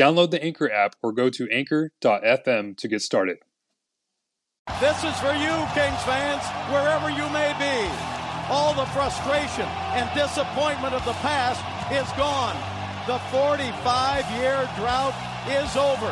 [0.00, 3.36] Download the Anchor app or go to anchor.fm to get started.
[4.80, 6.40] This is for you, Kings fans,
[6.72, 7.84] wherever you may be.
[8.48, 11.60] All the frustration and disappointment of the past
[11.92, 12.56] is gone.
[13.04, 15.12] The 45 year drought
[15.52, 16.08] is over.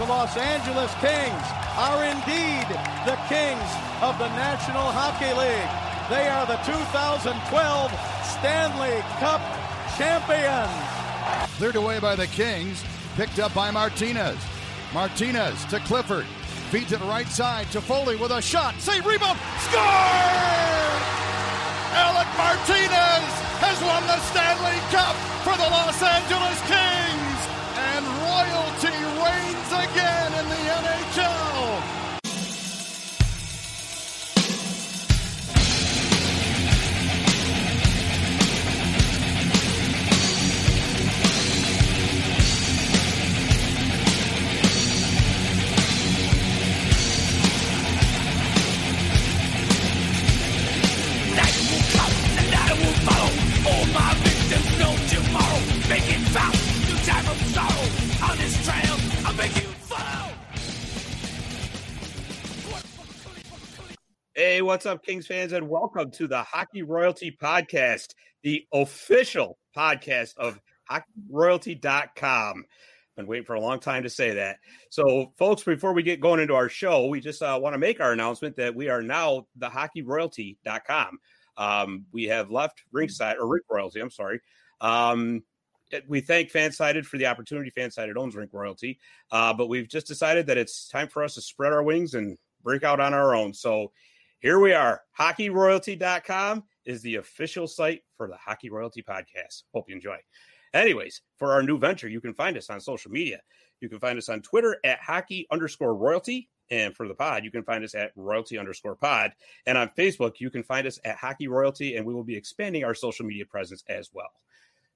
[0.00, 2.72] The Los Angeles Kings are indeed
[3.04, 3.68] the Kings
[4.00, 5.72] of the National Hockey League.
[6.08, 7.36] They are the 2012
[8.24, 9.44] Stanley Cup
[10.00, 10.97] champions.
[11.58, 12.84] Cleared away by the Kings.
[13.16, 14.38] Picked up by Martinez.
[14.94, 16.24] Martinez to Clifford.
[16.70, 18.74] Feeds it right side to Foley with a shot.
[18.78, 19.38] Save rebound.
[19.58, 19.82] Score!
[21.98, 23.26] Alec Martinez
[23.58, 27.40] has won the Stanley Cup for the Los Angeles Kings.
[27.90, 31.57] And royalty reigns again in the NHL.
[64.38, 70.36] Hey, what's up, Kings fans, and welcome to the Hockey Royalty Podcast, the official podcast
[70.36, 72.64] of hockeyroyalty.com.
[73.16, 74.58] Been waiting for a long time to say that.
[74.90, 78.00] So, folks, before we get going into our show, we just uh, want to make
[78.00, 81.18] our announcement that we are now the hockeyroyalty.com.
[81.56, 84.40] Um, we have left Ringside or Rink Royalty, I'm sorry.
[84.80, 85.42] Um,
[86.06, 87.72] we thank Fansided for the opportunity.
[87.76, 89.00] Fansided owns Rink Royalty,
[89.32, 92.38] uh, but we've just decided that it's time for us to spread our wings and
[92.62, 93.52] break out on our own.
[93.52, 93.90] So
[94.40, 95.02] here we are.
[95.18, 99.64] HockeyRoyalty.com is the official site for the Hockey Royalty Podcast.
[99.74, 100.16] Hope you enjoy.
[100.74, 103.40] Anyways, for our new venture, you can find us on social media.
[103.80, 106.48] You can find us on Twitter at hockey underscore royalty.
[106.70, 109.32] And for the pod, you can find us at royalty underscore pod.
[109.66, 111.96] And on Facebook, you can find us at hockey royalty.
[111.96, 114.30] And we will be expanding our social media presence as well.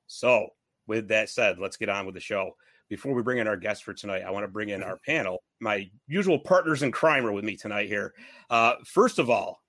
[0.06, 0.48] So,
[0.86, 2.54] with that said, let's get on with the show
[2.92, 5.42] before we bring in our guest for tonight, I want to bring in our panel.
[5.60, 8.12] My usual partners in crime are with me tonight here.
[8.50, 9.62] Uh, first of all,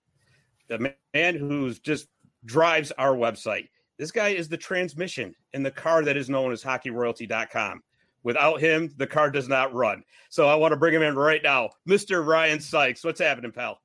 [0.68, 2.08] the man who's just
[2.44, 3.70] drives our website.
[3.98, 7.82] This guy is the transmission in the car that is known as hockeyroyalty.com.
[8.24, 10.04] Without him, the car does not run.
[10.30, 11.70] So I want to bring him in right now.
[11.88, 12.28] Mr.
[12.28, 13.06] Ryan Sykes.
[13.06, 13.80] What's happening, pal?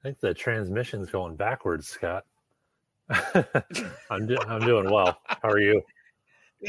[0.00, 2.24] I think the transmission's going backwards, Scott.
[4.10, 5.16] I'm, do- I'm doing well.
[5.26, 5.80] How are you?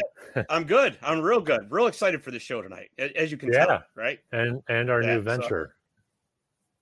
[0.49, 0.97] I'm good.
[1.01, 1.67] I'm real good.
[1.69, 3.65] Real excited for the show tonight, as you can yeah.
[3.65, 4.19] tell, right?
[4.31, 5.75] And and our yeah, new venture.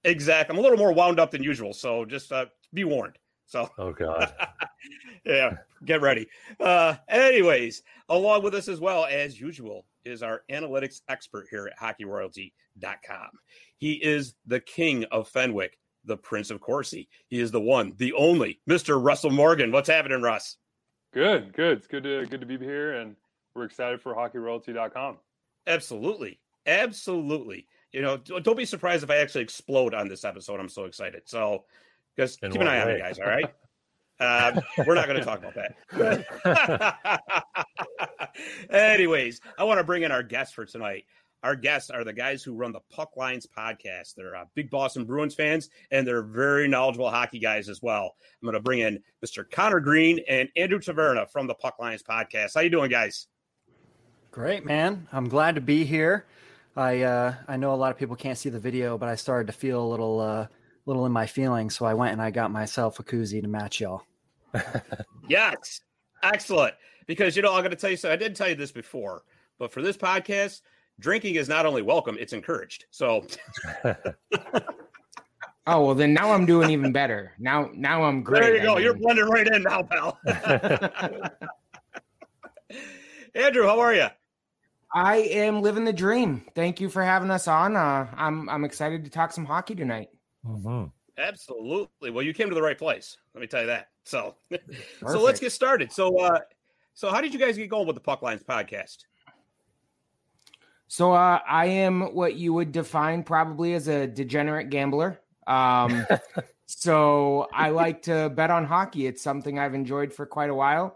[0.05, 0.49] So, exact.
[0.49, 3.17] I'm a little more wound up than usual, so just uh, be warned.
[3.45, 4.33] So, oh god,
[5.25, 6.27] yeah, get ready.
[6.59, 11.79] Uh, anyways, along with us as well as usual is our analytics expert here at
[11.79, 13.29] HockeyRoyalty.com.
[13.77, 17.07] He is the king of Fenwick, the Prince of Corsi.
[17.27, 19.71] He is the one, the only, Mister Russell Morgan.
[19.71, 20.57] What's happening, Russ?
[21.13, 21.77] Good, good.
[21.77, 23.15] It's good to good to be here, and
[23.55, 25.17] we're excited for HockeyRoyalty.com.
[25.67, 27.67] Absolutely, absolutely.
[27.91, 30.59] You know, don't be surprised if I actually explode on this episode.
[30.59, 31.21] I'm so excited.
[31.25, 31.65] So,
[32.17, 32.81] just keep an eye way?
[32.81, 33.19] on it, guys.
[33.19, 33.45] All right.
[34.19, 35.55] Uh, we're not going to talk about
[35.91, 36.25] that.
[38.71, 41.05] Anyways, I want to bring in our guest for tonight.
[41.43, 44.15] Our guests are the guys who run the Puck Lines podcast.
[44.15, 48.15] They're uh, big Boston Bruins fans, and they're very knowledgeable hockey guys as well.
[48.41, 49.43] I'm going to bring in Mr.
[49.51, 52.53] Connor Green and Andrew Taverna from the Puck Lines podcast.
[52.55, 53.27] How you doing, guys?
[54.31, 55.05] Great, man.
[55.11, 56.25] I'm glad to be here.
[56.77, 59.47] I uh, I know a lot of people can't see the video, but I started
[59.47, 60.47] to feel a little uh,
[60.85, 63.81] little in my feelings, so I went and I got myself a koozie to match
[63.81, 64.03] y'all.
[65.27, 65.81] yes,
[66.23, 66.73] excellent.
[67.05, 68.11] Because you know, I'm going to tell you so.
[68.11, 69.23] I didn't tell you this before,
[69.59, 70.61] but for this podcast,
[70.99, 72.85] drinking is not only welcome, it's encouraged.
[72.91, 73.25] So
[75.65, 77.31] Oh well, then now I'm doing even better.
[77.39, 78.41] Now, now I'm great.
[78.41, 78.77] There you go.
[78.77, 80.19] You're blending right in now, pal.
[83.35, 84.07] Andrew, how are you?
[84.93, 86.43] I am living the dream.
[86.53, 87.77] Thank you for having us on.
[87.77, 90.09] Uh, I'm I'm excited to talk some hockey tonight.
[90.45, 90.87] Mm-hmm.
[91.17, 92.11] Absolutely.
[92.11, 93.17] Well, you came to the right place.
[93.33, 93.87] Let me tell you that.
[94.03, 94.35] So,
[95.07, 95.93] so let's get started.
[95.93, 96.39] So, uh,
[96.93, 99.05] so how did you guys get going with the Puck Lines podcast?
[100.93, 105.19] So uh, I am what you would define probably as a degenerate gambler.
[105.47, 106.05] Um,
[106.67, 109.07] so I like to bet on hockey.
[109.07, 110.95] It's something I've enjoyed for quite a while.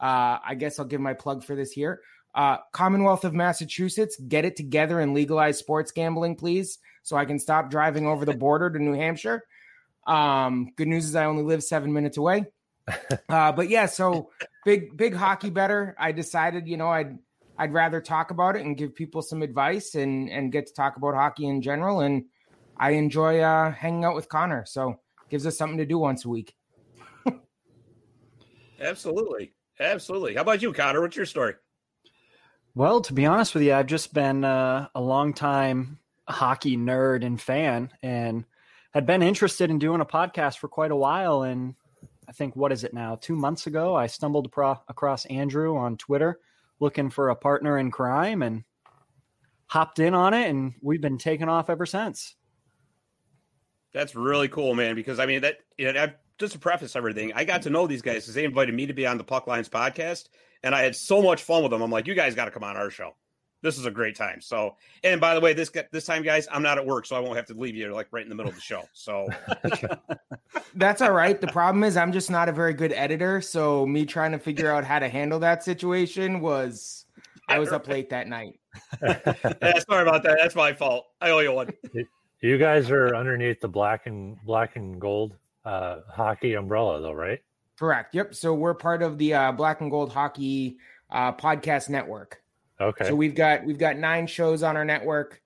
[0.00, 2.00] Uh, I guess I'll give my plug for this here.
[2.34, 7.38] Uh, Commonwealth of Massachusetts, get it together and legalize sports gambling, please, so I can
[7.38, 9.44] stop driving over the border to New Hampshire.
[10.08, 12.46] Um, good news is I only live seven minutes away.
[13.28, 14.30] Uh, but yeah, so
[14.64, 15.96] big big hockey better.
[15.98, 17.18] I decided, you know, I'd
[17.58, 20.96] I'd rather talk about it and give people some advice and and get to talk
[20.96, 22.00] about hockey in general.
[22.00, 22.24] And
[22.76, 25.00] I enjoy uh, hanging out with Connor, so
[25.30, 26.54] gives us something to do once a week.
[28.80, 29.52] Absolutely.
[29.80, 30.34] Absolutely.
[30.34, 31.00] How about you, Connor?
[31.00, 31.54] What's your story?
[32.74, 35.98] Well, to be honest with you, I've just been uh, a long time
[36.28, 38.44] hockey nerd and fan and
[38.92, 41.42] had been interested in doing a podcast for quite a while.
[41.42, 41.74] And
[42.28, 43.16] I think, what is it now?
[43.16, 46.38] Two months ago, I stumbled pro- across Andrew on Twitter
[46.80, 48.64] looking for a partner in crime and
[49.66, 50.48] hopped in on it.
[50.48, 52.34] And we've been taking off ever since.
[53.92, 54.94] That's really cool, man.
[54.94, 56.08] Because I mean, that you know,
[56.38, 58.92] just to preface everything, I got to know these guys because they invited me to
[58.92, 60.28] be on the Puck Lines podcast,
[60.62, 61.82] and I had so much fun with them.
[61.82, 63.14] I'm like, you guys got to come on our show.
[63.66, 64.40] This is a great time.
[64.40, 67.18] So, and by the way, this this time, guys, I'm not at work, so I
[67.18, 68.84] won't have to leave you like right in the middle of the show.
[68.92, 69.26] So
[70.76, 71.40] that's all right.
[71.40, 73.40] The problem is, I'm just not a very good editor.
[73.40, 77.06] So, me trying to figure out how to handle that situation was,
[77.48, 78.60] I was up late that night.
[79.02, 80.38] yeah, sorry about that.
[80.40, 81.06] That's my fault.
[81.20, 81.70] I owe you one.
[82.40, 85.34] You guys are underneath the black and black and gold
[85.64, 87.40] uh, hockey umbrella, though, right?
[87.78, 88.14] Correct.
[88.14, 88.34] Yep.
[88.34, 90.78] So we're part of the uh, Black and Gold Hockey
[91.10, 92.42] uh, podcast network.
[92.80, 93.06] Okay.
[93.08, 95.40] So we've got we've got nine shows on our network,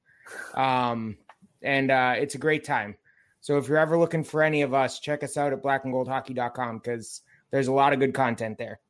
[0.55, 1.17] um,
[1.63, 2.97] and uh, it's a great time.
[3.41, 7.23] So if you're ever looking for any of us, check us out at blackandgoldhockey.com because
[7.51, 8.81] there's a lot of good content there.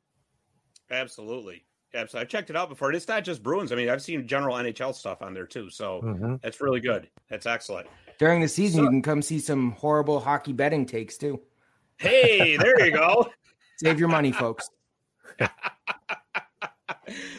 [0.89, 1.63] Absolutely.
[1.93, 2.21] Absolutely.
[2.25, 2.91] I've checked it out before.
[2.93, 3.71] It's not just Bruins.
[3.71, 5.69] I mean, I've seen general NHL stuff on there too.
[5.69, 6.41] So Mhm.
[6.41, 7.09] that's really good.
[7.29, 7.87] That's excellent.
[8.17, 11.41] During the season, So- you can come see some horrible hockey betting takes too.
[11.97, 13.29] Hey, there you go.
[13.77, 14.69] Save your money, folks.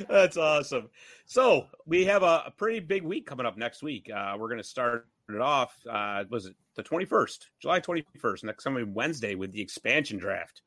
[0.08, 0.88] That's awesome.
[1.26, 4.10] So we have a, a pretty big week coming up next week.
[4.10, 5.76] Uh, we're going to start it off.
[5.88, 10.18] Uh, was it the twenty first, July twenty first, next coming Wednesday with the expansion
[10.18, 10.62] draft.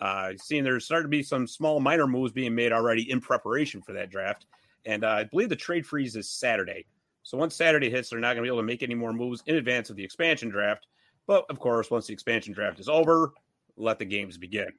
[0.00, 3.80] Uh, seeing there's starting to be some small minor moves being made already in preparation
[3.80, 4.46] for that draft,
[4.84, 6.86] and uh, I believe the trade freeze is Saturday.
[7.22, 9.42] So once Saturday hits, they're not going to be able to make any more moves
[9.46, 10.86] in advance of the expansion draft.
[11.26, 13.32] But of course, once the expansion draft is over,
[13.76, 14.72] let the games begin.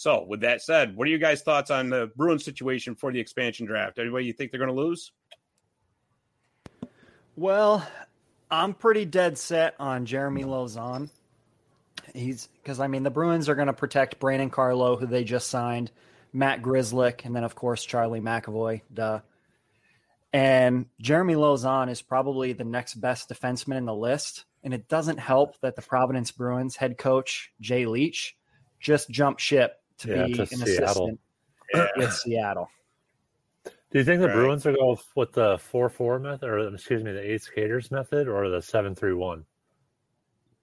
[0.00, 3.20] So, with that said, what are you guys' thoughts on the Bruins situation for the
[3.20, 3.98] expansion draft?
[3.98, 5.12] Anybody you think they're going to lose?
[7.36, 7.86] Well,
[8.50, 11.10] I'm pretty dead set on Jeremy Lauzon.
[12.14, 15.50] He's because I mean the Bruins are going to protect Brandon Carlo, who they just
[15.50, 15.90] signed,
[16.32, 18.80] Matt Grzelcyk, and then of course Charlie McAvoy.
[18.94, 19.20] Duh.
[20.32, 24.46] And Jeremy Lauzon is probably the next best defenseman in the list.
[24.64, 28.34] And it doesn't help that the Providence Bruins head coach Jay Leach
[28.80, 30.66] just jumped ship to Yeah, be to an Seattle.
[30.88, 31.20] assistant
[31.96, 32.68] with Seattle.
[33.64, 34.34] Do you think the Right.
[34.34, 38.28] Bruins will go with the four four method, or excuse me, the eight skaters method,
[38.28, 39.44] or the seven three one?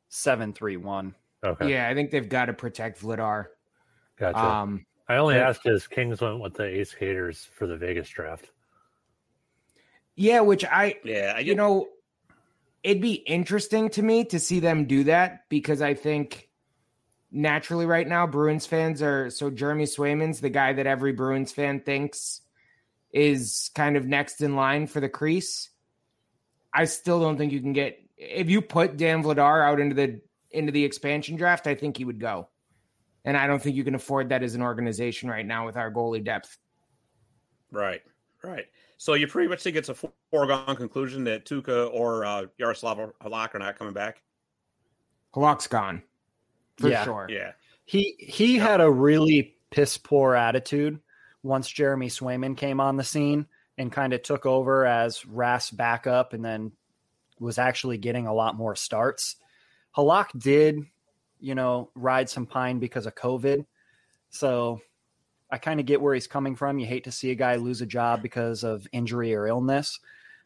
[0.09, 1.13] Seven three one.
[1.43, 3.47] Okay, Yeah, I think they've got to protect Vladar.
[4.17, 4.39] gotcha.
[4.39, 8.49] Um, I only asked because Kings went with the eight skaters for the Vegas draft.
[10.15, 11.89] yeah, which I Yeah, I you know,
[12.83, 16.46] it'd be interesting to me to see them do that because I think
[17.37, 21.79] naturally right now Bruins fans are so Jeremy Swayman's the guy that every Bruins fan
[21.79, 22.41] thinks
[23.13, 25.69] is kind of next in line for the crease.
[26.73, 30.19] I still don't think you can get if you put Dan Vladar out into the
[30.49, 32.49] into the expansion draft, I think he would go.
[33.23, 35.91] And I don't think you can afford that as an organization right now with our
[35.91, 36.57] goalie depth.
[37.71, 38.01] right,
[38.43, 38.65] right.
[38.97, 39.95] So you pretty much think it's a
[40.31, 44.23] foregone conclusion that Tuukka or uh, Jaroslav Halak are not coming back.
[45.35, 46.01] Halak's gone.
[46.77, 47.03] For Yeah.
[47.03, 47.27] sure.
[47.29, 47.53] Yeah,
[47.85, 50.99] He he had a really piss poor attitude
[51.43, 56.33] once Jeremy Swayman came on the scene and kind of took over as Rass backup
[56.33, 56.71] and then
[57.39, 59.35] was actually getting a lot more starts.
[59.95, 60.79] Halak did,
[61.39, 63.65] you know, ride some pine because of COVID.
[64.29, 64.81] So
[65.49, 66.79] I kind of get where he's coming from.
[66.79, 69.99] You hate to see a guy lose a job because of injury or illness,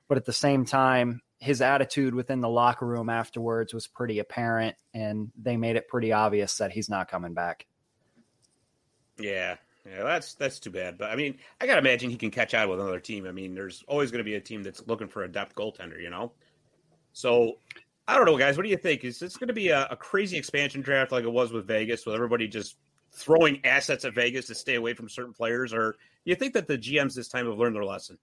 [0.08, 4.76] but at the same time, his attitude within the locker room afterwards was pretty apparent,
[4.94, 7.66] and they made it pretty obvious that he's not coming back.
[9.18, 9.56] yeah,
[9.86, 10.04] yeah.
[10.04, 11.00] That's that's too bad.
[11.00, 13.26] But I mean, I gotta imagine he can catch out with another team.
[13.26, 16.12] I mean, there's always to be a team that's looking for a depth goaltender, you
[16.12, 16.32] know.
[17.14, 17.58] So
[18.08, 18.56] I don't know, guys.
[18.56, 19.04] What do you think?
[19.04, 22.14] Is this to be a, a crazy expansion draft like it was with Vegas, with
[22.14, 22.78] everybody just
[23.12, 26.68] throwing assets at Vegas to stay away from certain players, or do you think that
[26.68, 28.20] the GMs this time have learned their lesson?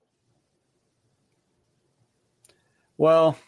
[2.98, 3.38] Well,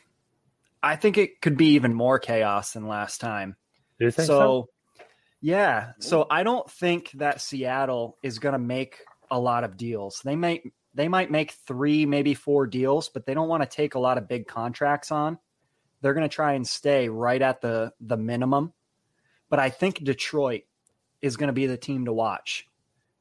[0.82, 3.56] I think it could be even more chaos than last time.
[3.98, 4.38] Do you think so?
[4.38, 5.04] so?
[5.42, 5.92] yeah.
[5.98, 8.98] So i don't think that seattle is going to make
[9.30, 10.22] a lot of deals.
[10.24, 10.62] They might
[10.94, 14.16] they might make three maybe four deals but they don't want to take a lot
[14.16, 15.38] of big contracts on.
[16.00, 18.72] They're going to try and stay right at the the minimum.
[19.50, 20.62] But i think detroit
[21.20, 22.66] is going to be the team to watch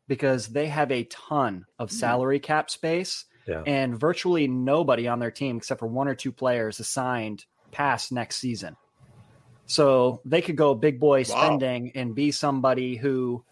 [0.08, 1.96] because they have a ton of hmm.
[1.96, 3.64] salary cap space Yeah.
[3.66, 8.38] and virtually nobody on their team except for one or two players assigned past next
[8.38, 8.76] season
[9.66, 13.46] so they could go big boy spending and be somebody who,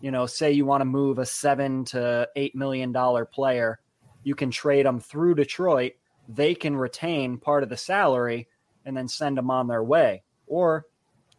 [0.00, 3.80] you know, say you want to move a seven to eight million dollar player,
[4.22, 5.94] you can trade them through Detroit.
[6.28, 8.46] They can retain part of the salary
[8.84, 10.86] and then send them on their way, or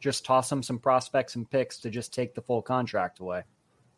[0.01, 3.43] just toss them some prospects and picks to just take the full contract away.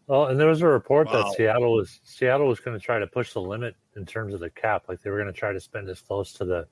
[0.05, 1.23] Well, and there was a report Wow.
[1.23, 4.39] that Seattle was Seattle was going to try to push the limit in terms of
[4.39, 4.85] the cap.
[4.89, 6.67] Like they were going to try to spend as close to the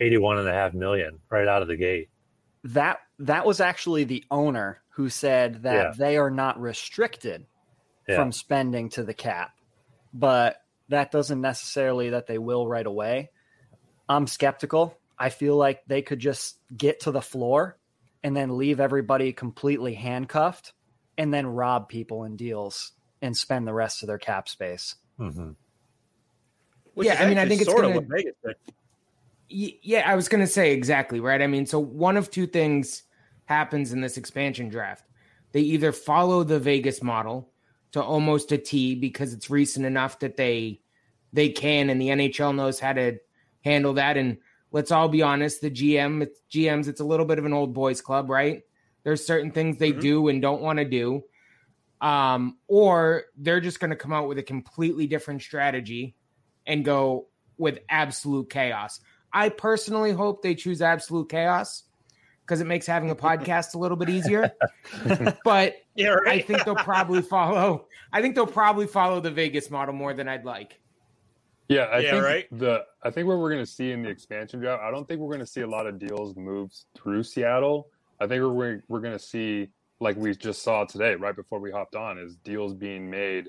[0.00, 2.10] eighty-one and a half million right out of the gate.
[2.64, 5.92] That that was actually the owner who said that Yeah.
[5.96, 7.46] they are not restricted
[8.06, 8.16] Yeah.
[8.16, 9.52] from spending to the cap,
[10.12, 10.56] but
[10.88, 13.30] that doesn't necessarily that they will right away.
[14.08, 14.98] I'm skeptical.
[15.18, 17.78] I feel like they could just get to the floor
[18.22, 20.72] and then leave everybody completely handcuffed
[21.16, 24.96] and then rob people in deals and spend the rest of their cap space.
[25.18, 25.50] Mm-hmm.
[26.96, 28.56] Yeah, I mean, I think it's sort gonna- of what Vegas did.
[29.48, 31.42] Yeah, I was going to say exactly, right?
[31.42, 33.02] I mean, so one of two things
[33.44, 35.04] happens in this expansion draft.
[35.52, 37.50] They either follow the Vegas model
[37.92, 40.80] to almost a T because it's recent enough that they
[41.34, 43.18] they can and the NHL knows how to
[43.62, 44.38] handle that and
[44.70, 47.74] let's all be honest, the GM it's GMs it's a little bit of an old
[47.74, 48.62] boys club, right?
[49.02, 50.00] There's certain things they Mhm.
[50.00, 51.24] do and don't want to do.
[52.00, 56.14] Um, or they're just going to come out with a completely different strategy
[56.66, 57.28] and go
[57.58, 59.00] with absolute chaos.
[59.32, 61.84] I personally hope they choose absolute chaos
[62.46, 64.52] because it makes having a podcast a little bit easier.
[65.44, 67.86] but Yeah, I think they'll probably follow.
[68.12, 70.78] I think they'll probably follow the Vegas model more than I'd like.
[71.68, 72.46] Yeah, I Yeah, think right.
[72.52, 75.20] the I think what we're going to see in the expansion draft, I don't think
[75.20, 77.88] we're going to see a lot of deals moves through Seattle.
[78.20, 79.68] I think we're we're going to see
[80.00, 83.48] like we just saw today, right before we hopped on, is deals being made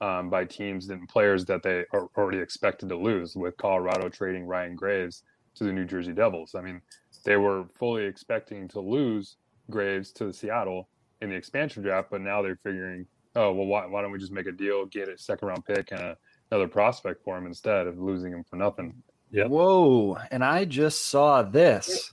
[0.00, 3.36] um, by teams and players that they are already expected to lose.
[3.36, 5.22] With Colorado trading Ryan Graves
[5.56, 6.80] to the New Jersey Devils, I mean,
[7.24, 9.36] they were fully expecting to lose
[9.70, 10.88] Graves to the Seattle
[11.20, 14.32] in the expansion draft, but now they're figuring, oh well, why, why don't we just
[14.32, 16.16] make a deal, get a second round pick and a
[16.50, 19.02] another prospect for him instead of losing him for nothing.
[19.30, 19.46] Yeah.
[19.46, 20.18] Whoa.
[20.30, 22.12] And I just saw this.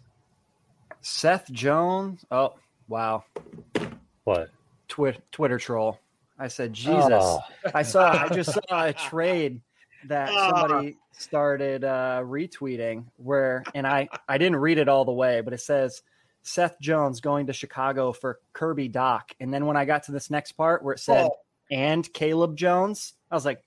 [1.02, 2.24] Seth Jones.
[2.30, 2.54] Oh,
[2.88, 3.24] wow.
[4.24, 4.50] What?
[4.88, 6.00] Twi- Twitter troll.
[6.40, 7.10] I said, Jesus.
[7.12, 7.40] Oh,
[7.74, 9.62] I saw, I just saw a trade
[10.06, 10.50] that Ah.
[10.68, 15.54] somebody started uh, retweeting where, and I, I didn't read it all the way, but
[15.54, 16.02] it says
[16.44, 19.24] Seth Jones going to Chicago for Kirby Dach.
[19.40, 21.38] And then when I got to this next part where it said, Oh.
[21.72, 23.62] and Caleb Jones, I was like,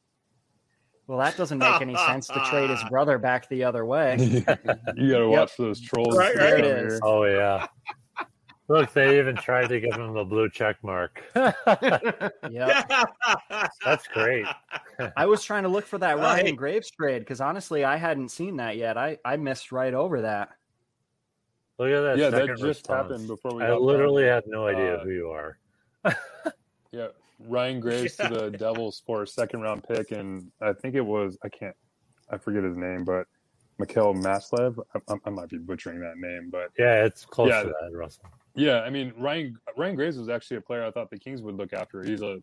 [1.09, 4.17] well, that doesn't make any sense to trade his brother back the other way.
[4.21, 4.63] you got
[5.19, 6.17] to watch those trolls.
[6.17, 6.39] Right, right.
[6.39, 6.87] There it here.
[6.87, 7.01] is.
[7.03, 7.67] oh yeah.
[8.71, 11.21] Look, they even tried to give him the blue check mark.
[11.35, 12.85] yeah,
[13.85, 14.47] That's great.
[15.17, 16.53] I was trying to look for that Ryan hey.
[16.53, 18.97] Graves trade because honestly, I hadn't seen that yet.
[18.97, 20.51] I, I missed right over that.
[21.81, 22.19] Look at that.
[22.19, 23.11] Yeah, that just response.
[23.11, 25.59] happened before we I literally had no idea Uh, who you are.
[26.93, 27.09] Yeah,
[27.41, 28.29] Ryan Graves Yeah.
[28.29, 31.75] to the Devils for a second round pick, and I think it was I can't,
[32.31, 33.27] I forget his name, but
[33.81, 34.79] Mikhail Maslev.
[34.95, 37.63] I, I, I might be butchering that name, but Yeah, it's close Yeah.
[37.65, 38.27] to that, Russell.
[38.55, 41.57] Yeah, I mean Ryan Ryan Graves was actually a player I thought the Kings would
[41.57, 42.03] look after.
[42.03, 42.39] He's a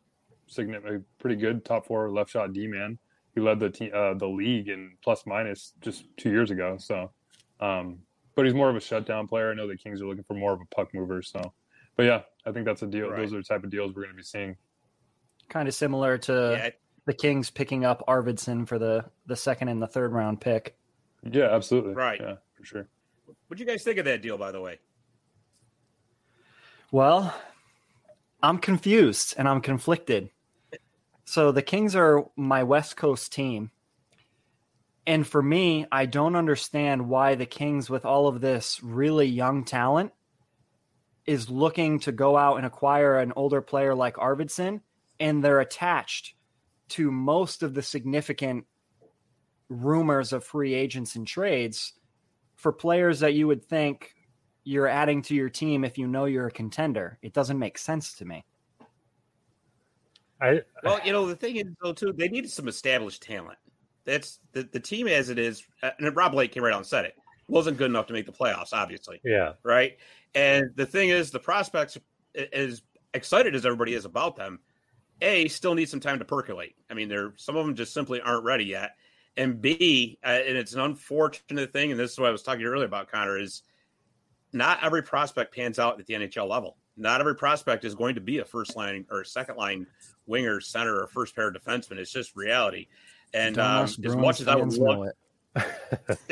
[0.47, 2.97] significant, pretty good top four left shot D man.
[3.35, 6.77] He led the team, uh, the league in plus minus just two years ago.
[6.79, 7.11] So,
[7.59, 7.99] um,
[8.35, 9.51] but he's more of a shutdown player.
[9.51, 11.21] I know the Kings are looking for more of a puck mover.
[11.21, 11.53] So,
[11.95, 13.09] but yeah, I think that's a deal.
[13.09, 13.19] Right.
[13.19, 14.55] Those are the type of deals we're going to be seeing.
[15.49, 16.69] Kind of similar to yeah,
[17.05, 20.75] the Kings picking up Arvidsson for the the second and the third round pick.
[21.29, 21.93] Yeah, absolutely.
[21.93, 22.19] Right.
[22.19, 22.87] Yeah, for sure.
[23.47, 24.79] what'd you guys think of that deal, by the way?
[26.91, 27.36] Well,
[28.41, 30.29] I'm confused and I'm conflicted.
[31.25, 33.72] So the Kings are my West Coast team.
[35.06, 39.65] And for me, I don't understand why the Kings, with all of this really young
[39.65, 40.12] talent,
[41.25, 44.82] is looking to go out and acquire an older player like Arvidsson,
[45.20, 46.36] and they're attached
[46.89, 48.65] to most of the significant
[49.67, 51.94] rumors of free agents and trades
[52.56, 54.13] for players that you would think
[54.67, 57.17] you're adding to your team if you know you're a contender.
[57.21, 58.43] It doesn't make sense to me.
[60.41, 63.57] I Well, you know, the thing is, though, too, they needed some established talent.
[64.03, 65.63] That's the, the team as it is.
[65.83, 67.15] uh, And Rob Blake came right out and said it.
[67.47, 69.21] wasn't good enough to make the playoffs, obviously.
[69.24, 69.53] Yeah.
[69.63, 69.97] Right.
[70.36, 71.97] And the thing is, the prospects,
[72.51, 72.81] as
[73.13, 74.59] excited as everybody is about them,
[75.21, 76.75] A, still need some time to percolate.
[76.89, 78.91] I mean, they're some of them just simply aren't ready yet.
[79.38, 82.65] And B, uh, and it's an unfortunate thing, and this is what I was talking
[82.65, 83.63] earlier about, Connor, is
[84.53, 86.77] not every prospect pans out at the NHL level.
[86.95, 89.85] Not every prospect is going to be a first line or second line
[90.25, 91.97] winger, center, or first pair defenseman.
[91.97, 92.87] It's just reality.
[93.33, 95.15] And um, as much as I would it.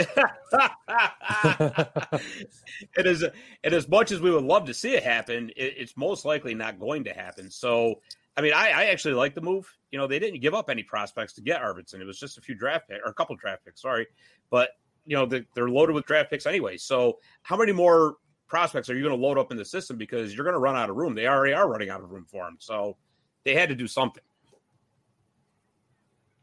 [2.98, 3.24] it is,
[3.64, 6.54] and as much as we would love to see it happen, it, it's most likely
[6.54, 7.50] not going to happen.
[7.50, 8.02] So,
[8.38, 9.68] I mean, I, I, actually like the move.
[9.92, 12.02] You know, they didn't give up any prospects to get Arvidsson.
[12.02, 14.06] It was just a few draft picks or a couple draft picks, sorry.
[14.52, 14.72] But
[15.06, 16.78] you know, they, they're loaded with draft picks anyway.
[16.78, 18.16] So, how many more
[18.48, 20.76] prospects are you going to load up in the system because you're going to run
[20.76, 21.16] out of room?
[21.16, 22.58] They already are running out of room for them.
[22.60, 22.98] So,
[23.44, 24.24] they had to do something.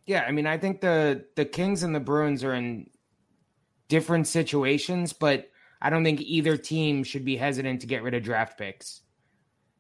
[0.07, 2.91] Yeah, I mean, I think the the Kings and the Bruins are in
[3.89, 5.51] different situations, but
[5.81, 9.03] I don't think either team should be hesitant to get rid of draft picks.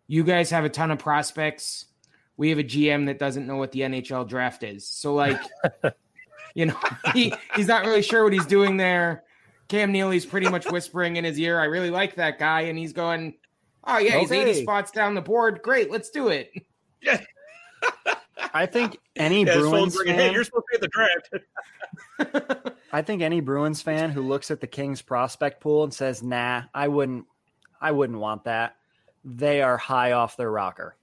[0.06, 1.86] You guys have a ton of prospects.
[2.36, 4.88] We have a GM that doesn't know what the NHL draft is.
[4.88, 5.40] So, like,
[6.54, 6.76] you know,
[7.14, 9.24] he, he's not really sure what he's doing there.
[9.68, 12.62] Cam Neely's pretty much whispering in his ear, I really like that guy.
[12.62, 13.34] And he's going,
[13.84, 15.60] Oh, yeah, he's 80 spots down the board.
[15.62, 16.52] Great, let's do it.
[17.00, 17.20] Yeah.
[18.54, 20.90] I think any yeah, Bruins fan, hey, you're supposed to be at
[22.18, 22.76] the draft.
[22.92, 26.64] I think any Bruins fan who looks at the Kings prospect pool and says, "Nah,
[26.74, 27.24] I wouldn't,
[27.80, 28.76] I wouldn't want that,"
[29.24, 30.96] they are high off their rocker.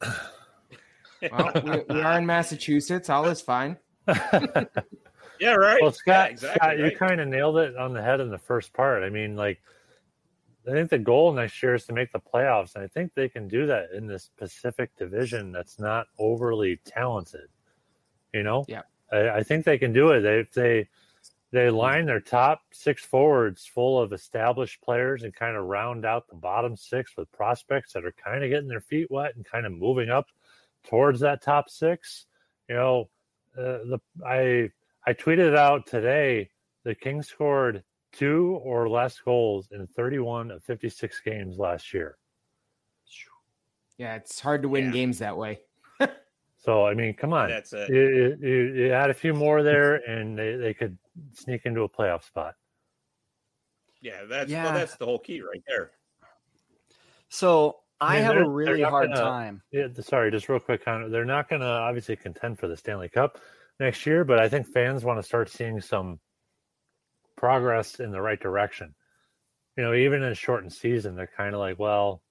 [0.00, 3.10] well, we, we, are in Massachusetts.
[3.10, 3.76] All is fine.
[5.40, 5.80] yeah, right.
[5.80, 6.78] Well, Scott, yeah, exactly, Scott, right.
[6.78, 9.02] you kind of nailed it on the head in the first part.
[9.02, 9.60] I mean, like
[10.66, 13.28] I think the goal next year is to make the playoffs, and I think they
[13.28, 17.48] can do that in this Pacific Division that's not overly talented.
[18.32, 18.82] You know, yeah,
[19.12, 20.20] I, I think they can do it.
[20.20, 20.88] They they
[21.50, 26.28] they line their top six forwards full of established players and kind of round out
[26.28, 29.66] the bottom six with prospects that are kind of getting their feet wet and kind
[29.66, 30.28] of moving up
[30.84, 32.26] towards that top six.
[32.68, 33.10] You know,
[33.58, 34.70] uh, the I
[35.06, 36.50] I tweeted out today
[36.84, 42.18] the Kings scored two or less goals in 31 of 56 games last year.
[43.98, 44.90] Yeah, it's hard to win yeah.
[44.90, 45.60] games that way.
[46.58, 47.48] so, I mean, come on.
[47.48, 47.88] That's it.
[47.88, 50.98] You, you, you, add a few more there, and they, they could
[51.34, 52.54] sneak into a playoff spot.
[54.00, 54.64] Yeah, that's yeah.
[54.64, 55.92] Well, that's the whole key right there.
[57.28, 59.62] So I, mean, have a really hard gonna, time.
[59.72, 61.08] Yeah, sorry, just real quick, Connor.
[61.08, 63.38] They're not going to obviously contend for the Stanley Cup
[63.80, 66.20] next year, but I think fans want to start seeing some
[67.36, 68.94] progress in the right direction.
[69.76, 72.22] You know, even in a shortened season, they're kind of like, well,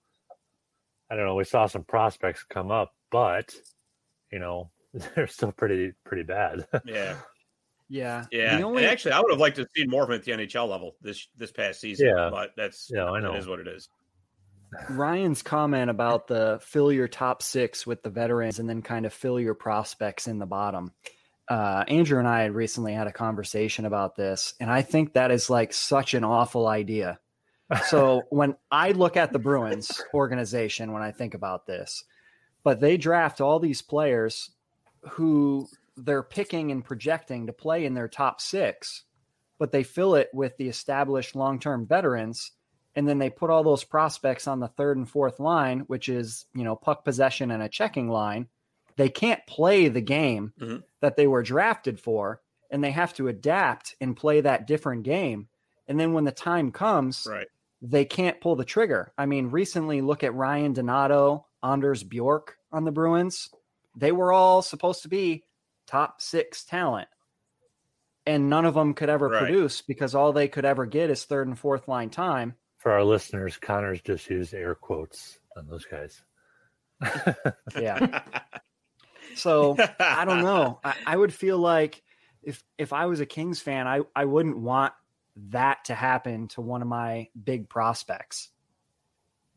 [1.09, 1.35] I don't know.
[1.35, 3.53] We saw some prospects come up, but
[4.31, 6.65] you know, they're still pretty pretty bad.
[6.85, 7.17] yeah.
[7.89, 8.25] Yeah.
[8.31, 8.61] Yeah.
[8.63, 8.85] Only...
[8.85, 11.27] actually, I would have liked to see more of it at the NHL level this
[11.35, 12.07] this past season.
[12.07, 12.29] Yeah.
[12.31, 13.33] But that's yeah, I know.
[13.33, 13.89] It is what it is.
[14.89, 19.13] Ryan's comment about the fill your top six with the veterans and then kind of
[19.13, 20.91] fill your prospects in the bottom
[21.51, 25.31] uh, Andrew and I had recently had a conversation about this, and I think that
[25.31, 27.19] is like such an awful idea.
[27.87, 32.05] So when I look at the Bruins organization, when I think about this,
[32.63, 34.51] but they draft all these players
[35.09, 39.03] who they're picking and projecting to play in their top six,
[39.59, 42.51] but they fill it with the established long term veterans.
[42.95, 46.45] And then they put all those prospects on the third and fourth line, which is,
[46.53, 48.47] you know, puck possession and a checking line.
[48.97, 50.77] They can't play the game mm-hmm.
[50.99, 55.47] that they were drafted for and they have to adapt and play that different game.
[55.87, 57.47] And then when the time comes right.
[57.81, 59.13] they can't pull the trigger.
[59.17, 63.49] I mean recently look at ryan donato anders bjork on the bruins.
[63.95, 65.43] They were all supposed to be
[65.87, 67.09] top six talent
[68.25, 69.43] and none of them could ever right.
[69.43, 73.03] produce because all they could ever get is third and fourth line time for our
[73.03, 76.21] listeners connor's just used air quotes on those guys
[77.79, 78.21] yeah
[79.35, 80.79] So I don't know.
[80.83, 82.01] I, I, would feel like
[82.43, 84.93] if if I was a Kings fan, I, I wouldn't want
[85.49, 88.49] that to happen to one of my big prospects.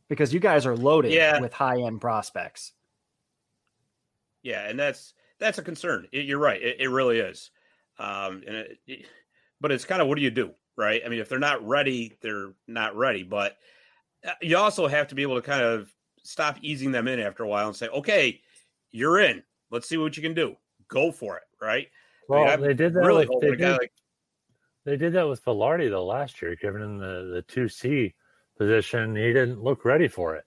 [0.08, 1.40] Because you guys are loaded yeah.
[1.40, 2.72] with high end prospects.
[4.42, 6.08] Yeah, and that's that's a concern.
[6.12, 6.60] It, you're right.
[6.60, 7.50] It, it, really is.
[7.98, 9.06] Um, and it,
[9.60, 11.02] but it's kind of what do you do, right?
[11.04, 13.22] I mean, if they're not ready, they're not ready.
[13.22, 13.56] But
[14.26, 17.42] uh, you also have to be able to kind of stop easing them in after
[17.42, 18.40] a while and say, okay,
[18.90, 19.42] you're in.
[19.70, 20.56] Let's see what you can do.
[20.88, 21.88] Go for it, right?
[22.28, 23.00] Well, I mean, they did that.
[23.00, 23.92] Really with, they, did, like,
[24.84, 28.14] they did that with Vilardi though last year, giving him the the two C
[28.56, 29.16] position.
[29.16, 30.44] He didn't look ready for it,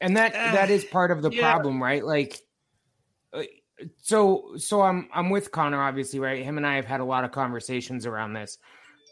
[0.00, 1.40] and that uh, that is part of the yeah.
[1.40, 2.04] problem, right?
[2.04, 2.38] Like,
[3.32, 3.44] uh,
[4.02, 6.42] so so I'm I'm with Connor obviously, right?
[6.44, 8.58] Him and I have had a lot of conversations around this.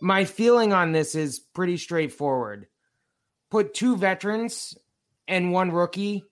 [0.00, 2.66] My feeling on this is pretty straightforward.
[3.50, 4.76] Put two veterans
[5.28, 6.24] and one rookie,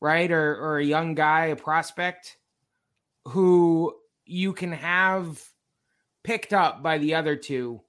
[0.00, 0.30] right?
[0.30, 2.36] Or or a young guy, a prospect
[3.26, 5.42] who you can have
[6.22, 7.80] picked up by the other two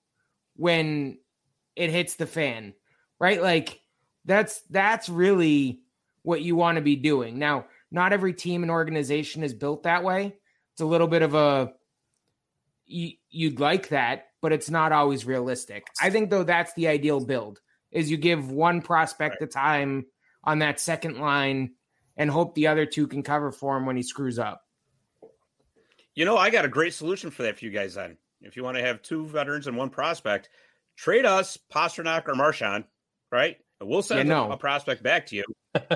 [0.55, 1.17] when
[1.75, 2.73] it hits the fan,
[3.19, 3.41] right?
[3.41, 3.79] Like
[4.25, 5.79] that's that's really
[6.23, 7.39] what you want to be doing.
[7.39, 10.35] Now, not every team and organization is built that way.
[10.73, 11.73] It's a little bit of a
[12.85, 15.87] you, you'd like that, but it's not always realistic.
[16.01, 17.59] I think though that's the ideal build
[17.91, 19.47] is you give one prospect right.
[19.49, 20.05] a time
[20.43, 21.71] on that second line
[22.15, 24.61] and hope the other two can cover for him when he screws up.
[26.15, 28.17] You know, I got a great solution for that for you guys then.
[28.41, 30.49] If you want to have two veterans and one prospect,
[30.95, 32.85] trade us Pastrnak or Marchand,
[33.31, 33.57] right?
[33.79, 34.51] And we'll send yeah, no.
[34.51, 35.43] a prospect back to you.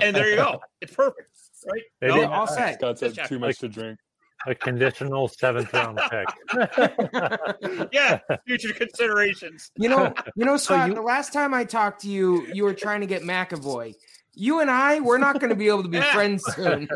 [0.00, 0.60] And there you go.
[0.80, 1.28] It's perfect.
[1.70, 1.82] Right?
[2.00, 2.74] Maybe no, all set.
[2.74, 3.98] Scott's had too much to drink.
[4.46, 6.26] A conditional seventh round pick.
[7.92, 9.70] yeah, future considerations.
[9.76, 10.80] You know, you know, Scott.
[10.80, 13.94] So you, the last time I talked to you, you were trying to get McAvoy.
[14.34, 16.88] You and I, we're not going to be able to be friends soon.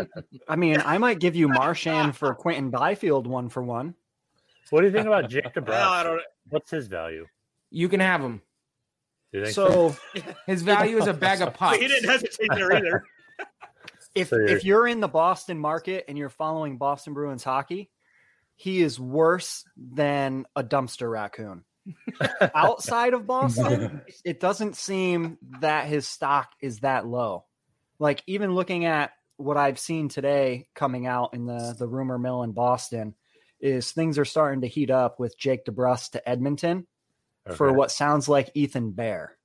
[0.49, 3.95] I mean, I might give you Marchand for Quinton Byfield one for one.
[4.71, 5.69] What do you think about Jake DeBrusk?
[5.69, 6.19] Well,
[6.49, 7.27] What's his value?
[7.71, 8.43] You can have him.
[9.35, 9.97] So, so
[10.47, 11.79] his value is a bag of pucks.
[11.81, 13.05] he didn't hesitate there either.
[14.15, 17.91] if so if you're in the Boston market and you're following Boston Bruins hockey,
[18.55, 21.65] he is worse than a dumpster raccoon.
[22.55, 27.45] Outside of Boston, it doesn't seem that his stock is that low.
[28.01, 32.43] Like even looking at what I've seen today coming out in the the rumor mill
[32.43, 33.15] in Boston
[33.61, 36.87] is things are starting to heat up with Jake DeBrusk to Edmonton
[37.47, 37.57] okay.
[37.57, 39.37] for what sounds like Ethan Bear.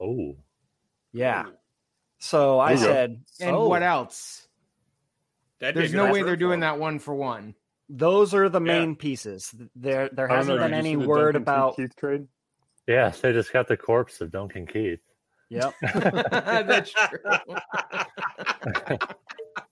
[0.00, 0.36] Oh.
[1.12, 1.46] Yeah.
[2.18, 3.68] So I said, and oh.
[3.68, 4.48] what else?
[5.58, 7.54] There's no way they're doing that one for one.
[7.88, 8.96] Those are the main yeah.
[8.98, 9.54] pieces.
[9.74, 12.26] There, there hasn't been any word Duncan about Keith trade.
[12.86, 15.00] Yeah, they just got the corpse of Duncan Keith.
[15.48, 15.74] Yep,
[16.30, 17.18] that's true.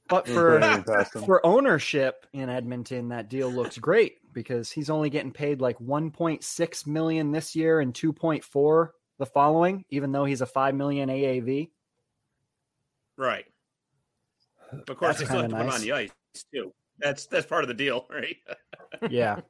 [0.09, 5.61] but for for ownership in Edmonton, that deal looks great because he's only getting paid
[5.61, 11.09] like 1.6 million this year and 2.4 the following, even though he's a five million
[11.09, 11.71] AAV.
[13.17, 13.47] Right.
[14.89, 15.65] Of course, they still have to nice.
[15.67, 16.11] put on the ice
[16.53, 16.73] too.
[16.99, 18.37] That's that's part of the deal, right?
[19.09, 19.41] yeah.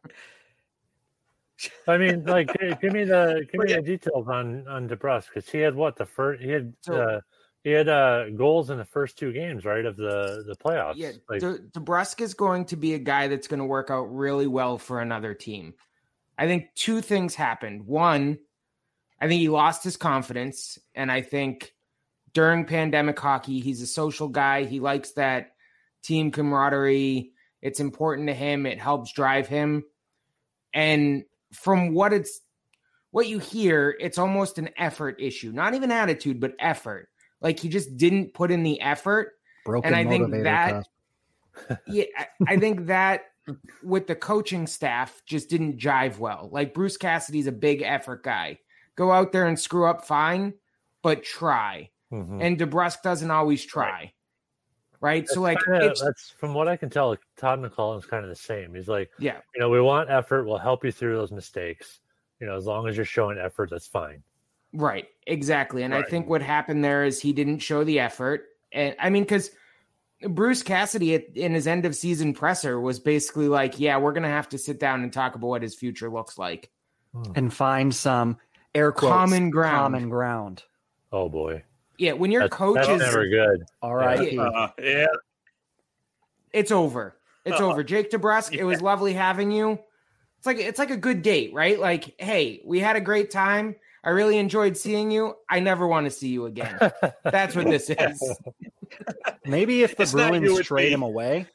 [1.88, 5.58] I mean, like, give me the give me the details on on DeBrusk because he
[5.58, 7.20] had what the first he had uh,
[7.64, 10.94] he had uh, goals in the first two games, right, of the the playoffs.
[10.96, 14.14] Yeah, like, De- DeBrusk is going to be a guy that's going to work out
[14.14, 15.74] really well for another team.
[16.36, 17.86] I think two things happened.
[17.86, 18.38] One,
[19.20, 21.74] I think he lost his confidence, and I think
[22.34, 24.64] during pandemic hockey, he's a social guy.
[24.64, 25.52] He likes that
[26.02, 27.32] team camaraderie.
[27.62, 28.66] It's important to him.
[28.66, 29.84] It helps drive him.
[30.74, 32.40] And from what it's
[33.10, 35.52] what you hear, it's almost an effort issue.
[35.52, 37.08] Not even attitude, but effort.
[37.44, 39.34] Like he just didn't put in the effort.
[39.66, 40.88] Broken and I think that
[41.86, 42.04] yeah,
[42.48, 43.26] I think that
[43.82, 46.48] with the coaching staff just didn't jive well.
[46.50, 48.58] Like Bruce Cassidy's a big effort guy.
[48.96, 50.54] Go out there and screw up fine,
[51.02, 51.90] but try.
[52.10, 52.40] Mm-hmm.
[52.40, 54.12] And DeBrusk doesn't always try.
[55.00, 55.18] Right.
[55.18, 55.28] right?
[55.28, 58.74] So like kinda, that's from what I can tell, Todd McLellan's kind of the same.
[58.74, 62.00] He's like, Yeah, you know, we want effort, we'll help you through those mistakes.
[62.40, 64.22] You know, as long as you're showing effort, that's fine.
[64.74, 65.84] Right, exactly.
[65.84, 66.04] And right.
[66.04, 68.46] I think what happened there is he didn't show the effort.
[68.72, 69.50] And I mean, because
[70.28, 74.28] Bruce Cassidy at, in his end of season presser was basically like, "Yeah, we're gonna
[74.28, 76.70] have to sit down and talk about what his future looks like,
[77.36, 78.38] and find some
[78.74, 80.64] air quotes, common ground." Common ground.
[81.12, 81.62] Oh boy.
[81.98, 83.64] Yeah, when your that's, coach that's is never good.
[83.80, 84.36] All right.
[84.36, 85.06] Uh, yeah.
[86.52, 87.16] It's over.
[87.44, 87.84] It's uh, over.
[87.84, 88.62] Jake DeBrusk, yeah.
[88.62, 89.78] it was lovely having you.
[90.38, 91.78] It's like it's like a good date, right?
[91.78, 93.76] Like, hey, we had a great time.
[94.04, 95.34] I really enjoyed seeing you.
[95.48, 96.78] I never want to see you again.
[97.24, 98.38] That's what this is.
[99.46, 101.46] Maybe if the it's Bruins trade him away,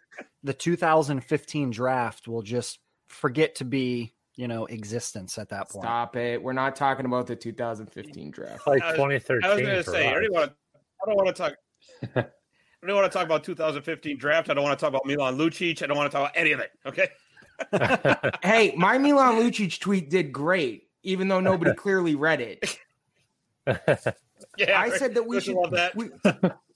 [0.44, 5.84] the 2015 draft will just forget to be you know existence at that point.
[5.84, 6.42] Stop it.
[6.42, 8.66] We're not talking about the 2015 draft.
[8.66, 9.50] Like 2013.
[9.50, 10.56] I was going to say, I, want to,
[11.04, 11.54] I don't want to talk.
[12.82, 14.50] I don't want to talk about 2015 draft.
[14.50, 15.84] I don't want to talk about Milan Lucic.
[15.84, 16.72] I don't want to talk about any of it.
[16.86, 17.10] Okay.
[18.48, 22.78] hey, my Milan Lucic tweet did great, even though nobody clearly read it.
[24.58, 25.96] yeah, I said that we should that.
[25.96, 26.10] We,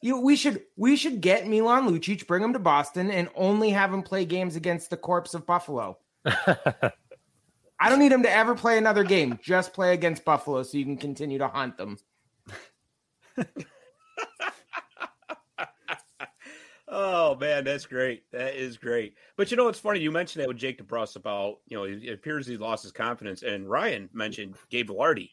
[0.01, 3.93] you, we should we should get Milan Lucic, bring him to Boston, and only have
[3.93, 5.97] him play games against the corpse of Buffalo.
[6.25, 9.39] I don't need him to ever play another game.
[9.41, 11.97] Just play against Buffalo so you can continue to haunt them.
[16.95, 18.29] Oh man, that's great.
[18.31, 19.15] That is great.
[19.35, 19.99] But you know, it's funny.
[19.99, 23.41] You mentioned that with Jake DeBrusk about you know it appears he lost his confidence,
[23.41, 25.31] and Ryan mentioned Gabe Vilardi.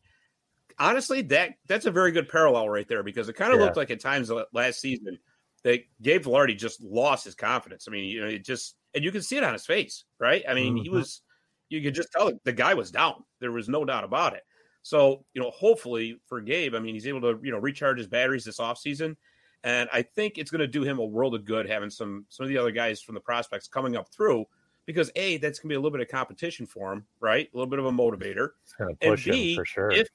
[0.79, 3.61] Honestly, that that's a very good parallel right there because it kind of Yeah.
[3.61, 5.19] looked like at times last season
[5.65, 7.87] that Gabe Vilardi just lost his confidence.
[7.89, 10.45] I mean, you know, it just and you can see it on his face, right?
[10.49, 10.91] I mean, he Mhm.
[10.91, 11.23] was
[11.69, 13.25] you could just tell the guy was down.
[13.41, 14.45] There was no doubt about it.
[14.83, 18.09] So, you know, hopefully for Gabe, I mean, he's able to, you know, recharge his
[18.09, 19.17] batteries this offseason.
[19.63, 22.45] And I think it's going to do him a world of good having some some
[22.45, 24.47] of the other guys from the prospects coming up through
[24.87, 27.49] because A, that's going to be a little bit of competition for him, right?
[27.53, 28.51] A little bit of a motivator.
[28.79, 29.91] And push B, him for sure.
[29.91, 30.09] if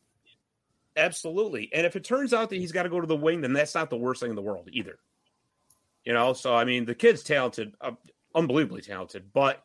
[0.95, 1.69] absolutely.
[1.73, 3.75] And if it turns out that he's got to go to the wing, then that's
[3.75, 4.97] not the worst thing in the world either.
[6.03, 7.91] You know, so I mean, the kid's talented, uh,
[8.33, 9.31] unbelievably talented.
[9.33, 9.63] But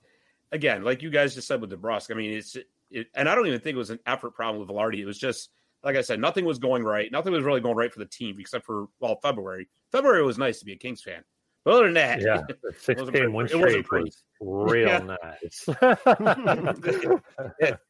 [0.52, 2.56] again, like you guys just said with DeBrusk, I mean, it's
[2.90, 4.98] it, and I don't even think it was an effort problem with Vilardi.
[4.98, 5.50] It was just
[5.82, 7.10] like I said, nothing was going right.
[7.10, 9.68] Nothing was really going right for the team except for well, February.
[9.92, 11.22] February was nice to be a Kings fan.
[11.64, 12.40] But other than that, yeah,
[12.78, 15.16] six game win streak was real Yeah.
[15.22, 15.64] nice.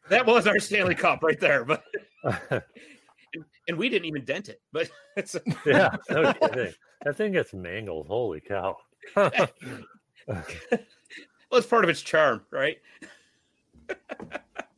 [0.09, 1.65] that was our Stanley Cup right there.
[1.65, 1.85] But
[3.69, 4.61] and we didn't even dent it.
[4.73, 6.75] But it's yeah, no kidding.
[7.05, 8.09] That thing gets mangled.
[8.09, 8.77] Holy cow!
[9.17, 9.49] well,
[11.53, 12.79] it's part of its charm, right?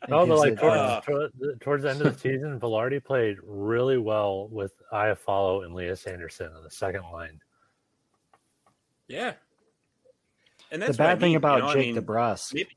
[0.09, 3.37] No, but like it, towards, uh, towards, towards the end of the season, Vilardi played
[3.43, 7.41] really well with Iafallo and Lias Andersson on the second line.
[9.09, 9.35] Yeah.
[10.71, 12.55] And the that's what I bad thing mean, about you know, I Jake mean, DeBrusk,
[12.55, 12.77] maybe-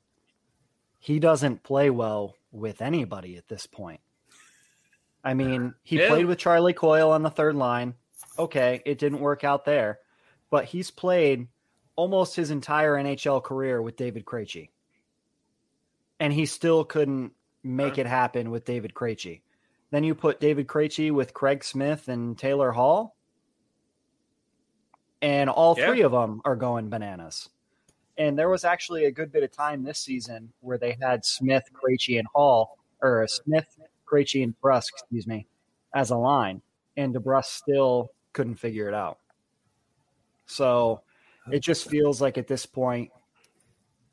[1.00, 4.02] he doesn't play well with anybody at this point.
[5.24, 6.10] I mean, he Yeah.
[6.10, 7.96] played with Charlie Coyle on the third line.
[8.38, 10.00] Okay, it didn't work out there,
[10.52, 11.48] but he's played
[11.96, 14.70] almost his entire NHL career with David Krejci.
[16.20, 19.42] And he still couldn't make it happen with David Krejci.
[19.92, 23.16] Then you put David Krejci with Craig Smith and Taylor Hall,
[25.22, 25.88] and all Yeah.
[25.88, 27.50] three of them are going bananas.
[28.18, 31.64] And there was actually a good bit of time this season where they had Smith,
[31.74, 35.48] Krejci, and Hall, or Smith, Krejci, and Brusque, excuse me,
[35.94, 36.62] as a line,
[36.96, 39.20] and DeBrusk still couldn't figure it out.
[40.46, 41.02] So
[41.52, 43.12] it just feels like at this point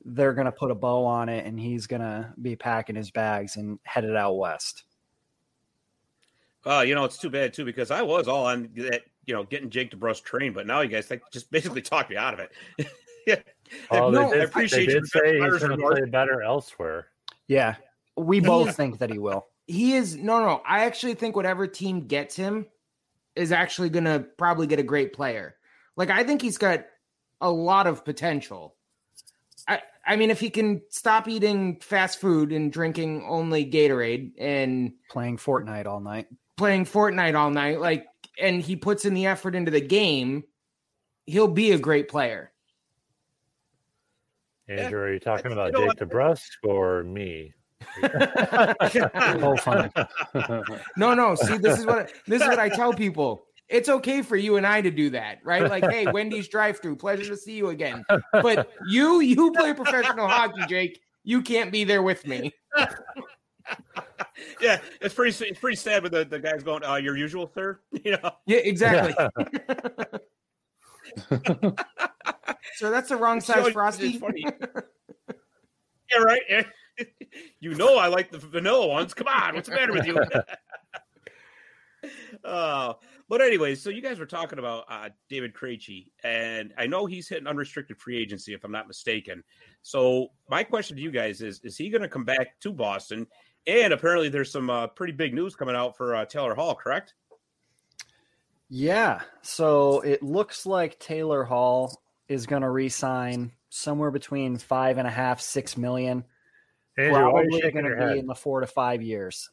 [0.05, 3.11] they're going to put a bow on it, and he's going to be packing his
[3.11, 4.85] bags and headed out west.
[6.65, 9.45] Uh, you know, it's too bad too because I was all on that, you know,
[9.45, 12.41] getting Jake DeBrusk train, but now you guys like, just basically talk me out of
[12.41, 12.53] it.
[13.27, 13.37] yeah.
[13.91, 16.05] Oh, no, they I did, appreciate they you did for say he's going to play
[16.05, 17.09] better elsewhere.
[17.49, 17.77] Yeah,
[18.17, 19.47] we both think that he will.
[19.67, 20.63] He is no, no.
[20.67, 22.67] I actually think whatever team gets him
[23.35, 25.57] is actually going to probably get a great player.
[25.97, 26.85] Like I think he's got
[27.41, 28.77] a lot of potential.
[30.05, 34.93] I I mean, if he can stop eating fast food and drinking only Gatorade and
[35.11, 36.27] Playing Fortnite all night.
[36.57, 38.07] playing Fortnite all night, like,
[38.41, 40.45] and he puts in the effort into the game,
[41.27, 42.53] he'll be a great player.
[44.69, 47.53] Andrew, are you talking you about know Jake DeBrusk or me?
[49.45, 49.57] Oh.
[50.97, 51.35] No, no.
[51.35, 53.47] See, this is what this is what I tell people.
[53.73, 55.63] It's okay for you and I to do that, right?
[55.63, 58.05] Like, hey, Wendy's drive-through, pleasure to see you again.
[58.33, 61.01] But you, you play professional hockey, Jake.
[61.25, 62.53] You can't be there with me.
[64.61, 67.81] yeah, it's pretty it's pretty sad with the, the guys going, uh, your usual, sir.
[68.05, 69.15] You know, Yeah, exactly.
[72.77, 74.09] so that's the wrong It's, you know, size it's- frosty.
[74.11, 74.45] It's funny.
[76.11, 76.67] yeah, right.
[77.61, 79.15] you know, I like the vanilla ones.
[79.15, 80.19] Come on, what's the matter with you?
[82.45, 82.95] uh,
[83.33, 87.31] but anyway, so you guys were talking about uh, David Krejci, and I know he's
[87.31, 89.43] hitting unrestricted free agency, if I'm not mistaken.
[89.81, 93.27] So my question to you guys is: Is he going to come back to Boston?
[93.67, 97.15] And apparently, there's some uh, pretty big news coming out for uh, Taylor Hall, correct?
[98.69, 99.23] Yeah.
[99.41, 105.11] So it looks like Taylor Hall is going to re-sign somewhere between five and a
[105.11, 106.23] half, six million.
[106.99, 108.19] Andrew, why are you Probably going to be head?
[108.19, 109.49] in the four to five years.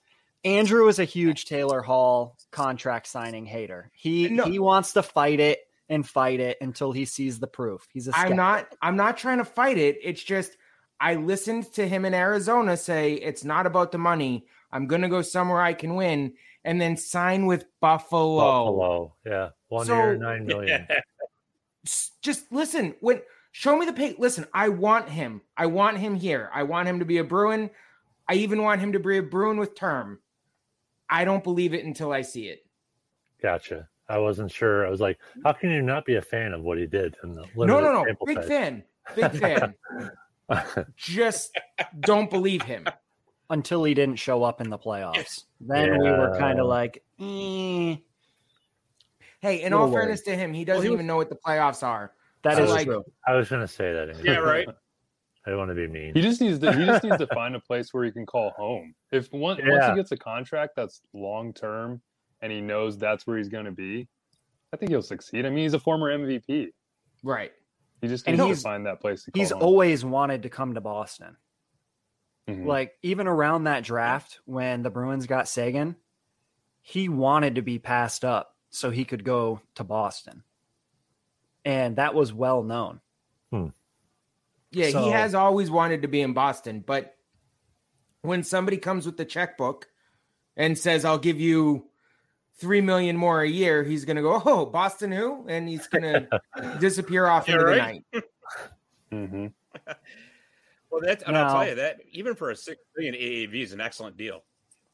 [0.45, 3.91] Andrew is a huge Taylor Hall contract signing hater.
[3.93, 4.43] He uh, No.
[4.45, 7.88] he wants to fight it and fight it until he sees the proof.
[7.91, 9.97] He's a I'm not I'm not trying to fight it.
[10.04, 10.56] It's just
[10.99, 14.45] I listened to him in Arizona say it's not about the money.
[14.71, 18.38] I'm gonna go somewhere I can win and then sign with Buffalo.
[18.39, 20.88] Buffalo, yeah, one So- year, nine million.
[21.86, 23.21] S- Just listen, when
[23.52, 24.15] show me the pay.
[24.17, 25.41] Listen, I want him.
[25.58, 26.49] I want him here.
[26.54, 27.69] I want him to be a Bruin.
[28.28, 30.19] I even want him to be a Bruin with term.
[31.10, 32.65] I don't believe it until I see it.
[33.41, 33.88] Gotcha.
[34.08, 34.86] I wasn't sure.
[34.86, 37.15] I was like, how can you not be a fan of what he did?
[37.24, 38.06] In No, no, no.
[38.26, 38.48] Big size?
[38.48, 38.84] fan.
[39.15, 39.74] Big fan.
[40.95, 41.58] Just
[42.00, 42.86] don't believe him.
[43.52, 45.45] until he didn't show up in the playoffs.
[45.60, 47.95] Then we were kind of like, eh.
[49.41, 49.93] Hey, in all worried.
[50.02, 52.13] fairness to him, he doesn't Well, he was- even know what the playoffs are.
[52.43, 53.04] That I is like- true.
[53.28, 54.10] I was going to say that.
[54.10, 54.24] Anyway.
[54.26, 54.67] Yeah, right.
[55.49, 56.13] I don't want to be mean.
[56.13, 58.51] He just needs to he just needs to find a place where he can call
[58.51, 58.93] home.
[59.12, 62.01] If one, once he gets a contract that's long term
[62.41, 64.07] and he knows that's where he's going to be,
[64.71, 65.47] I think he'll succeed.
[65.47, 66.67] I mean, he's a former MVP.
[67.23, 67.51] Right.
[67.99, 69.63] He just needs to find that place to call He's home.
[69.63, 71.35] always wanted to come to Boston.
[72.47, 72.67] Mhm.
[72.67, 75.95] Like even around that draft when the Bruins got Seguin,
[76.81, 80.43] he wanted to be passed up so he could go to Boston.
[81.65, 83.01] And that was well known.
[84.71, 87.15] Yeah, So- he has always wanted to be in Boston, but
[88.21, 89.88] when somebody comes with the checkbook
[90.58, 91.88] and says, "I'll give you
[92.58, 96.03] three million more a year," he's going to go, "Oh, Boston, who?" And he's going
[96.29, 98.03] to disappear off Yeah, into the right.
[98.13, 98.23] night.
[99.12, 99.51] Mhm.
[100.91, 103.82] Well, that's and I'll tell you that even for a six million AAV is an
[103.82, 104.43] excellent deal.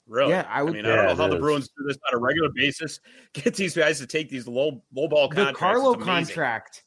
[0.08, 0.30] Really?
[0.32, 1.38] Yeah, I would- mean, I don't know it how the.
[1.40, 3.02] Bruins do this on a regular basis.
[3.34, 5.60] Get these guys to take these low low ball The contracts.
[5.60, 6.84] Carlo contract,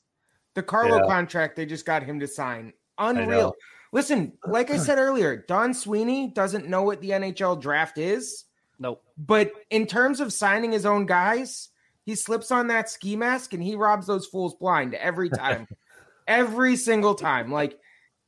[0.55, 1.07] the Carlo Yeah.
[1.07, 2.73] contract, they just got him to sign.
[2.99, 3.55] Unreal.
[3.93, 8.45] Listen, like I said earlier, Don Sweeney doesn't know what the NHL draft is.
[8.79, 9.03] Nope.
[9.17, 11.71] But in terms of signing his own guys,
[12.05, 15.67] he slips on that ski mask and he robs those fools blind every time.
[16.29, 17.51] every single time.
[17.51, 17.81] Like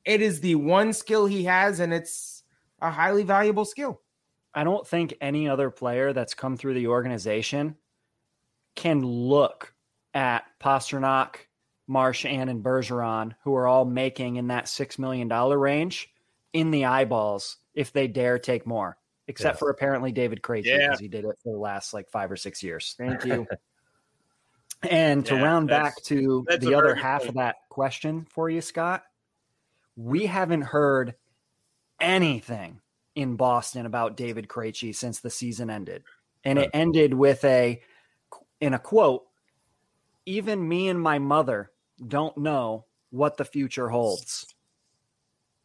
[0.05, 2.43] it is the one skill he has, and it's
[2.81, 4.01] a highly valuable skill.
[4.53, 7.77] I don't think any other player that's come through the organization
[8.75, 9.75] can look
[10.15, 11.37] at Pastrnak,
[11.91, 16.09] Marchand, and Bergeron, who are all making in that $6 million range,
[16.53, 19.59] in the eyeballs if they dare take more, except Yeah.
[19.59, 20.79] for apparently David Krejci Yeah.
[20.87, 22.95] because he did it for the last like five or six years.
[22.97, 23.47] Thank you.
[24.89, 27.29] And to Yeah, round back to the other half point.
[27.31, 29.03] of that question for you, Scott,
[29.95, 31.17] we haven't heard
[32.01, 32.81] anything
[33.15, 36.03] in Boston about David Krejci since the season ended.
[36.45, 37.83] And it ended with a
[38.61, 39.25] in a quote,
[40.25, 41.71] even me and my mother
[42.07, 44.47] don't know what the future holds.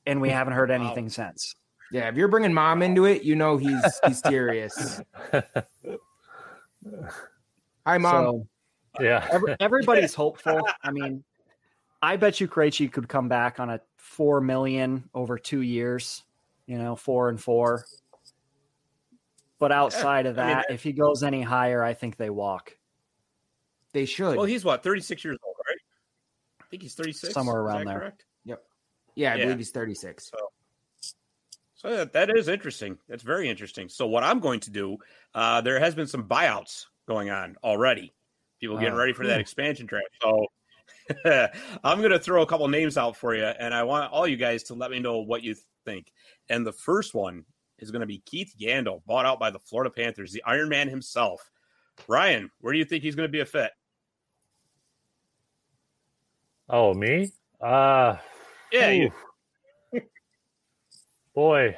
[0.05, 0.75] And we haven't heard Wow.
[0.75, 1.55] anything since.
[1.91, 5.01] Yeah, if you're bringing mom into it, you know he's he's serious.
[7.85, 8.25] Hi, mom.
[8.25, 8.47] So
[8.99, 9.27] yeah.
[9.31, 10.67] every, everybody's hopeful.
[10.83, 11.23] I mean,
[12.01, 16.23] I bet you Krejci could come back on a four million over two years.
[16.65, 17.85] You know, four and four.
[19.59, 22.75] But outside of I mean, that, if he goes any higher, I think they walk
[23.95, 24.35] they should.
[24.35, 25.44] Well, he's what thirty six years old, right?
[25.44, 25.44] I
[26.75, 27.33] think he's thirty six.
[27.33, 27.99] Somewhere around there.
[27.99, 28.25] Correct.
[28.43, 28.61] Yep.
[29.15, 29.43] Yeah, I yeah.
[29.45, 30.29] believe he's 36.
[31.75, 32.97] So that, that is interesting.
[33.07, 33.87] That's very interesting.
[33.89, 34.97] So what I'm going to do,
[35.33, 38.13] uh, there has been some buyouts going on already.
[38.59, 38.97] People getting Oh.
[38.97, 40.07] ready for that expansion draft.
[40.21, 40.47] So
[41.83, 44.37] I'm going to throw a couple names out for you, and I want all you
[44.37, 46.11] guys to let me know what you think.
[46.49, 47.45] And the first one
[47.79, 50.89] is going to be Keith Yandle, bought out by the Florida Panthers, the Iron Man
[50.89, 51.49] himself.
[52.07, 53.71] Ryan, where do you think he's going to be a fit?
[56.69, 57.31] Oh, me?
[57.61, 58.17] Uh,
[58.71, 59.11] Yeah, you,
[61.33, 61.77] boy,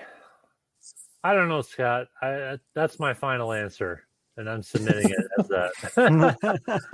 [1.23, 2.07] I don't know, Scott.
[2.21, 6.37] I, that's my final answer, and I'm submitting it as that.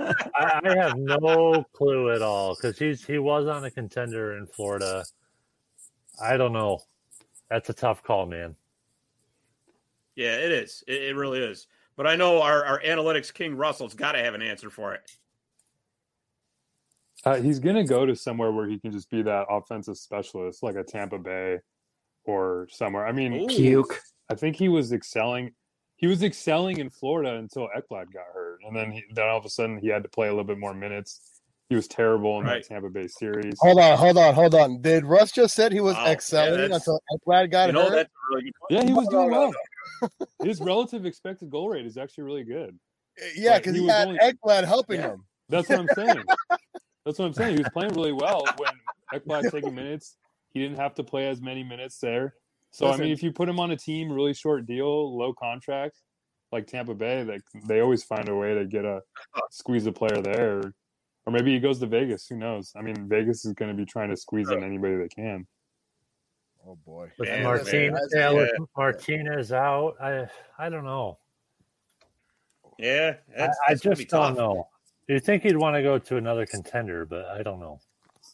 [0.34, 4.46] I, I have no clue at all because he's he was on a contender in
[4.46, 5.04] Florida.
[6.20, 6.80] I don't know.
[7.50, 8.56] That's a tough call, man.
[10.16, 10.82] yeah, it is.
[10.86, 11.66] It, it really is.
[11.96, 15.08] But I know our, our analytics king Russell's got to have an answer for it.
[17.24, 20.62] Uh, he's going to go to somewhere where he can just be that offensive specialist,
[20.62, 21.58] like a Tampa Bay
[22.24, 23.06] or somewhere.
[23.06, 24.00] I mean, Puke.
[24.30, 25.52] I think he was excelling.
[25.96, 29.44] He was excelling in Florida until Ekblad got hurt, and then he, then all of
[29.44, 31.20] a sudden he had to play a little bit more minutes.
[31.70, 32.62] He was terrible in Right.
[32.62, 33.54] that Tampa Bay series.
[33.60, 34.82] Hold on, hold on, hold on.
[34.82, 36.06] Did Russ just said he was Wow.
[36.06, 37.90] Excelling that's- until Ekblad got You know, hurt?
[37.92, 38.52] that's really good.
[38.70, 39.52] Yeah, he was doing No, no,
[40.02, 40.28] well.
[40.44, 42.78] His relative expected goal rate is actually really good.
[43.36, 45.06] yeah, Like, because he he, was had only- Ekblad helping Yeah.
[45.12, 45.24] him.
[45.48, 46.24] That's what I'm saying.
[47.04, 47.56] That's what I'm saying.
[47.56, 48.72] He was playing really well when
[49.12, 50.16] Ekblad taking minutes.
[50.52, 52.34] He didn't have to play as many minutes there.
[52.70, 56.00] So I mean, if you put him on a team, really short deal, low contract,
[56.50, 59.00] like Tampa Bay, they they always find a way to get a
[59.50, 60.72] squeeze a player there,
[61.26, 62.26] or maybe he goes to Vegas.
[62.26, 62.72] Who knows?
[62.76, 65.46] I mean, Vegas is going to be trying to squeeze in anybody they can.
[66.66, 67.10] Oh boy.
[67.18, 68.22] With Man, Martinez, man.
[68.22, 68.64] yeah, with Yeah.
[68.76, 70.26] Martinez out, I
[70.58, 71.18] I don't know.
[72.78, 74.68] Yeah, I, that's, I that's gonna just don't know.
[75.08, 77.80] You think he'd want to go to another contender, but I don't know.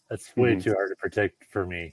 [0.09, 0.63] That's way Mhm.
[0.65, 1.93] too hard to predict for me.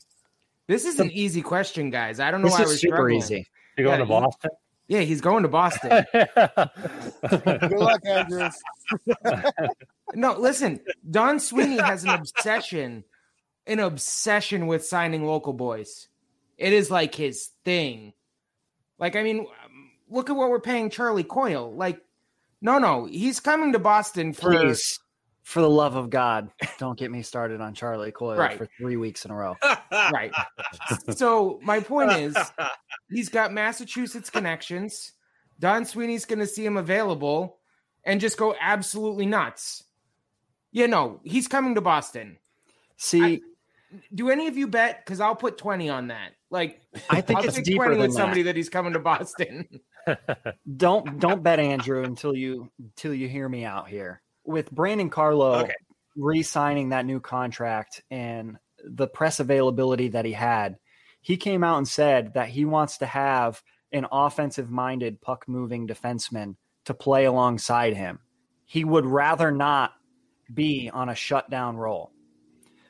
[0.68, 2.20] This is an easy question, guys.
[2.20, 3.18] I don't know This why is we're super struggling.
[3.18, 3.48] easy.
[3.78, 4.52] You going Yeah, to Boston?
[4.88, 6.06] Yeah, he's going to Boston.
[6.14, 8.56] Good luck, Andrews.
[10.14, 13.04] no, listen, Don Sweeney has an obsession,
[13.66, 16.08] an obsession with signing local boys.
[16.58, 18.14] It is like his thing.
[18.98, 21.72] Like, I mean, um, look at what we're paying Charlie Coyle.
[21.74, 22.02] Like,
[22.62, 25.00] no, no, he's coming to Boston for Please.
[25.44, 28.58] For the love of God, don't get me started on Charlie Coyle Right.
[28.58, 29.56] for three weeks in a row.
[29.92, 30.32] right.
[31.16, 32.36] So my point is,
[33.10, 35.14] he's got Massachusetts connections.
[35.58, 37.60] Don Sweeney's going to see him available
[38.04, 39.84] and just go absolutely nuts.
[40.74, 42.38] Yeah, no, he's coming to Boston.
[42.98, 43.42] See,
[44.14, 45.06] Do any of you bet?
[45.06, 46.34] Because I'll put twenty on that.
[46.50, 48.50] Like, I think I'll it's take deeper twenty than with somebody that.
[48.50, 49.66] that he's coming to Boston.
[50.78, 54.22] Don't don't bet Andrew until you until you hear me out here.
[54.46, 55.74] With Brandon Carlo Okay.
[56.16, 60.78] re-signing that new contract and the press availability that he had,
[61.22, 66.56] he came out and said that he wants to have an offensive-minded puck-moving defenseman
[66.86, 68.20] to play alongside him.
[68.66, 69.94] He would rather not
[70.54, 72.12] be on a shutdown role.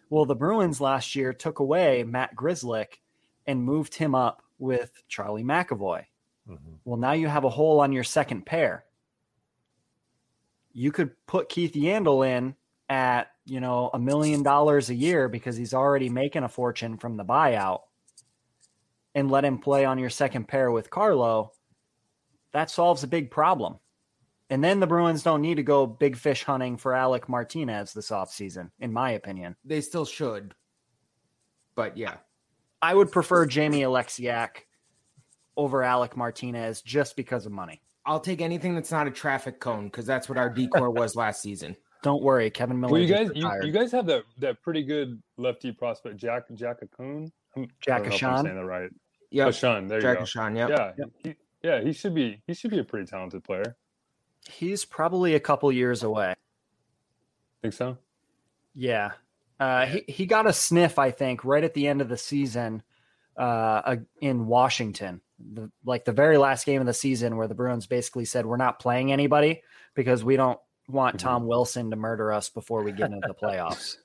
[0.10, 3.00] Well, the Bruins last year took away Matt Grzelcyk
[3.46, 6.06] and moved him up with Charlie McAvoy.
[6.48, 6.80] Mhm.
[6.86, 8.86] Well, now you have a hole on your second pair.
[10.72, 12.56] You could put Keith Yandle in
[12.90, 17.18] at, you know, a million dollars a year because he's already making a fortune from
[17.18, 17.82] the buyout
[19.16, 21.52] and let him play on your second pair with Carlo.
[22.54, 23.80] That solves a big problem.
[24.50, 28.12] And then the Bruins don't need to go big fish hunting for Alec Martinez this
[28.12, 29.58] offseason, in my opinion.
[29.66, 30.56] they still should,
[31.76, 32.18] but yeah,
[32.82, 34.67] I would prefer Jamie Oleksiak
[35.58, 37.82] over Alec Martinez just because of money.
[38.06, 41.42] I'll take anything that's not a traffic cone because that's what our decor was last
[41.42, 41.76] season.
[42.04, 42.94] Don't worry, Kevan Miller.
[42.94, 46.78] Well, you guys, you, you guys have that that pretty good lefty prospect, Jack Jack
[46.96, 47.32] Coon.
[47.82, 48.44] Jack I'm Ashan?
[48.44, 48.90] saying that right.
[49.32, 50.26] Yeah, Ashan, there you Jack go.
[50.26, 50.56] Sean.
[50.56, 50.70] Yep.
[50.70, 52.42] Yeah, he, yeah, he should be.
[52.48, 53.76] He should be a pretty talented player.
[54.50, 56.36] He's probably a couple years away.
[57.62, 57.98] Think so?
[58.74, 59.12] Yeah.
[59.60, 62.84] Uh, he, he got a sniff, I think, right at the end of the season
[63.36, 65.22] uh, in Washington.
[65.40, 68.58] The, like the very last game of the season, where the Bruins basically said, We're
[68.58, 69.62] not playing anybody
[69.94, 71.20] because we don't want Mhm.
[71.20, 73.98] Tom Wilson to murder us before we get into the playoffs.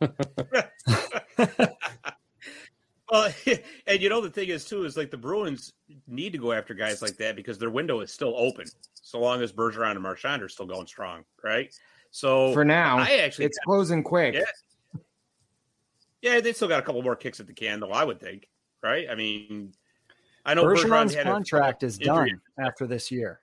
[3.12, 3.30] Well,
[3.86, 5.74] and you know the thing is too is like the Bruins
[6.08, 8.64] need to go after guys like that because their window is still open,
[8.94, 11.72] so long as Bergeron and Marchand are still going strong, right?
[12.10, 14.34] So For now, I actually, it's closing quick.
[14.34, 15.00] Yeah.
[16.22, 17.90] yeah, they still got a couple more kicks at the can, though.
[17.90, 18.48] I would think,
[18.82, 19.06] right?
[19.10, 19.74] I mean,
[20.44, 22.30] I know Bergeron Bergeron's had a- contract is injury.
[22.30, 23.40] done after this year.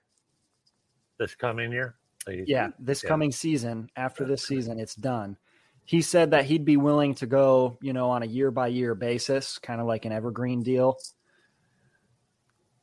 [1.18, 1.96] This coming year?
[2.26, 3.08] Like, Yeah, this Yeah.
[3.08, 5.36] coming season, after this season, it's done.
[5.84, 8.94] He said that he'd be willing to go, you know, on a year by year
[8.94, 10.96] basis, kind of like an evergreen deal.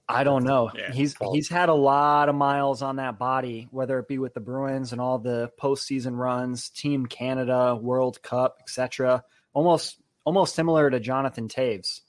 [0.10, 0.72] I don't know.
[0.74, 0.92] Yeah.
[0.94, 4.40] he's he's had a lot of miles on that body, whether it be with the
[4.40, 9.24] Bruins and all the postseason runs, Team Canada, World Cup, etc.
[9.54, 12.02] Almost almost similar to Jonathan Toews.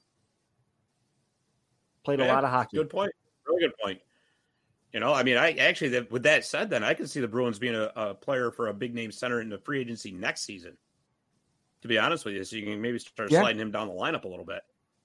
[2.16, 2.76] Played a lot of hockey.
[2.76, 3.12] Good point.
[3.46, 4.00] Really good point.
[4.92, 7.28] You know, I mean, I actually, that, with that said, then I can see the
[7.28, 10.42] Bruins being a, a player for a big name center in the free agency next
[10.42, 10.76] season.
[11.82, 13.40] To be honest with you, so you can maybe start Yeah.
[13.40, 14.62] sliding him down the lineup a little bit.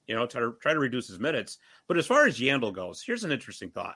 [0.07, 1.57] You know, try to try to reduce his minutes.
[1.87, 3.95] But as far as Yandle goes, here's an interesting thought.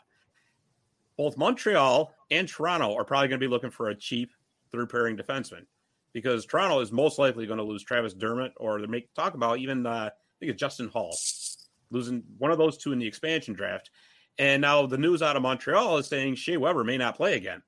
[1.18, 4.32] Both Montreal and Toronto are probably going to be looking for a cheap
[4.72, 5.66] third pairing defenseman
[6.14, 9.58] because Toronto is most likely going to lose Travis Dermott or they make talk about
[9.60, 11.14] even uh, I think it's Justin Holl
[11.92, 13.90] losing one of those two in the expansion draft.
[14.40, 17.62] And now the news out of Montreal is saying Shea Weber may not play again.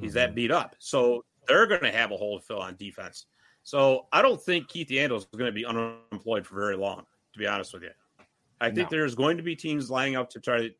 [0.00, 0.36] He's that mm-hmm.
[0.36, 0.76] beat up.
[0.78, 3.26] So they're going to have a hole to fill on defense.
[3.64, 7.38] So I don't think Keith Yandle is going to be unemployed for very long, to
[7.38, 7.90] be honest with you.
[8.60, 10.70] I think there's going to be teams lining up to try to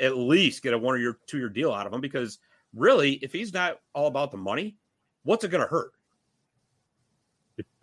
[0.00, 2.38] at least get a one or year, two year deal out of him because
[2.74, 4.76] really, if he's not all about the money,
[5.22, 5.92] what's it going to hurt?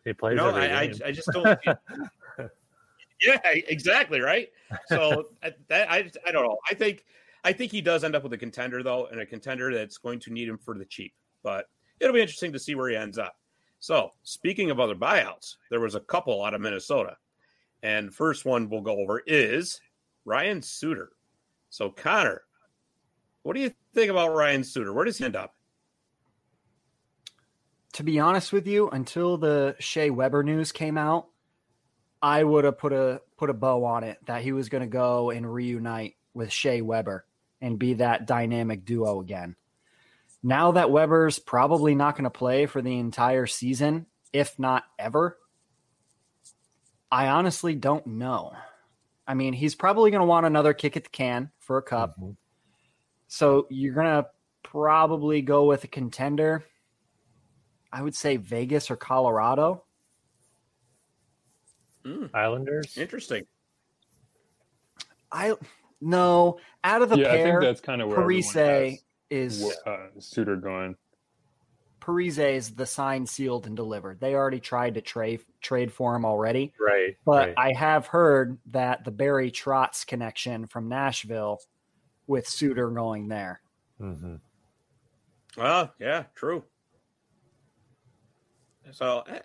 [0.04, 0.94] He, plays You know, every I, I.
[1.06, 1.60] I just don't.
[3.26, 4.50] yeah, exactly right.
[4.88, 6.58] So I- that, I I don't know.
[6.70, 7.06] I think
[7.44, 10.20] I think he does end up with a contender though, and a contender that's going
[10.20, 11.14] to need him for the cheap.
[11.44, 11.70] But
[12.00, 13.38] it'll be interesting to see where he ends up.
[13.80, 17.18] So speaking of other buyouts, there was a couple out of Minnesota,
[17.84, 19.80] and first one we'll go over is
[20.26, 21.12] Ryan Suter.
[21.70, 22.44] So Connor,
[23.44, 24.94] what do you think about Ryan Suter?
[24.94, 25.54] Where does he end up?
[27.94, 31.28] to be honest with you, until the Shea Weber news came out,
[32.22, 34.88] I would have put a put a bow on it that he was going to
[34.88, 37.26] go and reunite with Shea Weber
[37.62, 39.56] and be that dynamic duo again.
[40.44, 45.38] Now that Weber's probably not going to play for the entire season, if not ever,
[47.12, 48.54] I honestly don't know.
[49.28, 52.20] I mean, he's probably going to want another kick at the can for a cup.
[52.20, 52.36] Mhm.
[53.28, 54.28] So you're going to
[54.64, 56.64] probably go with a contender.
[57.92, 59.84] I would say Vegas or Colorado.
[62.34, 62.98] Islanders.
[62.98, 63.46] Interesting.
[65.32, 65.56] I
[66.02, 69.00] no out of the yeah, I think that's kind of where everyone Parise
[69.30, 70.96] is uh, Suter going.
[72.00, 74.20] Parise is the signed, sealed, and delivered.
[74.20, 76.74] They already tried to trade trade for him already.
[76.80, 77.18] Right.
[77.26, 77.54] But right.
[77.58, 81.60] I have heard that the Barry Trotz connection from Nashville
[82.28, 83.62] with Suter going there.
[84.00, 84.36] Mm-hmm.
[85.58, 86.64] Well, yeah, true.
[88.92, 89.42] So I,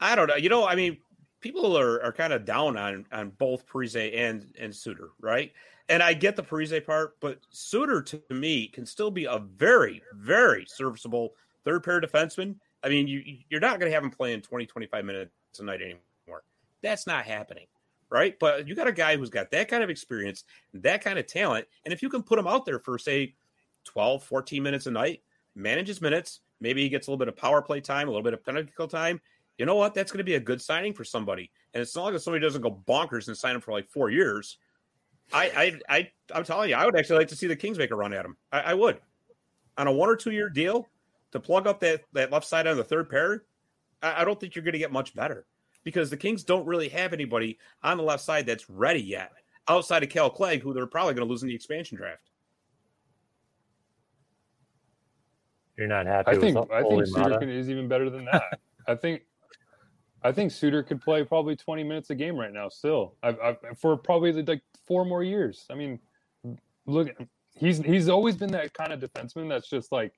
[0.00, 0.36] I don't know.
[0.36, 0.98] You know, I mean,
[1.40, 5.52] people are, are kind of down on on both Parise and and Suter, right?
[5.88, 10.02] And I get the Parise part, but Suter to me can still be a very,
[10.14, 11.34] very serviceable
[11.64, 12.56] third pair defenseman.
[12.82, 15.82] I mean, you you're not going to have him playing 20, 25 minutes a night
[15.82, 16.44] anymore.
[16.82, 17.66] That's not happening,
[18.08, 18.38] right?
[18.38, 21.66] But you got a guy who's got that kind of experience, that kind of talent,
[21.84, 23.34] and if you can put him out there for say
[23.84, 25.22] 12, 14 minutes a night,
[25.54, 28.22] manage his minutes, maybe he gets a little bit of power play time, a little
[28.22, 29.20] bit of penalty kill time.
[29.60, 29.92] You know what?
[29.92, 31.50] That's going to be a good signing for somebody.
[31.74, 34.08] And it's not like if somebody doesn't go bonkers and sign him for like four
[34.08, 34.56] years.
[35.34, 37.90] I, I, I, I'm telling you, I would actually like to see the Kings make
[37.90, 38.38] a run at him.
[38.50, 39.00] I, I would,
[39.76, 40.88] on a one or two year deal
[41.32, 43.44] to plug up that that left side on the third pair.
[44.02, 45.44] I, I don't think you're going to get much better
[45.84, 49.30] because the Kings don't really have anybody on the left side that's ready yet,
[49.68, 52.30] outside of Kale Clague, who they're probably going to lose in the expansion draft.
[55.76, 58.58] You're not happy I think Ole I think Suter is even better than that.
[58.88, 59.24] I think
[60.22, 63.14] I think Suter could play probably 20 minutes a game right now still.
[63.22, 65.66] I've, I've, for probably like four more years.
[65.70, 65.98] I mean,
[66.86, 67.08] look,
[67.56, 70.12] he's he's always been that kind of defenseman that's just like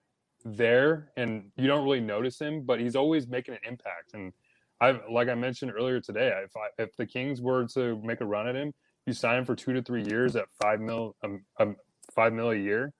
[0.45, 4.15] there and you don't really notice him, but he's always making an impact.
[4.15, 4.33] And
[4.81, 8.27] I like I mentioned earlier today, if I, if the Kings were to make a
[8.27, 8.73] run at him,
[9.07, 11.77] you sign him for two to three years at five mil um, um
[12.13, 12.93] five mil a year,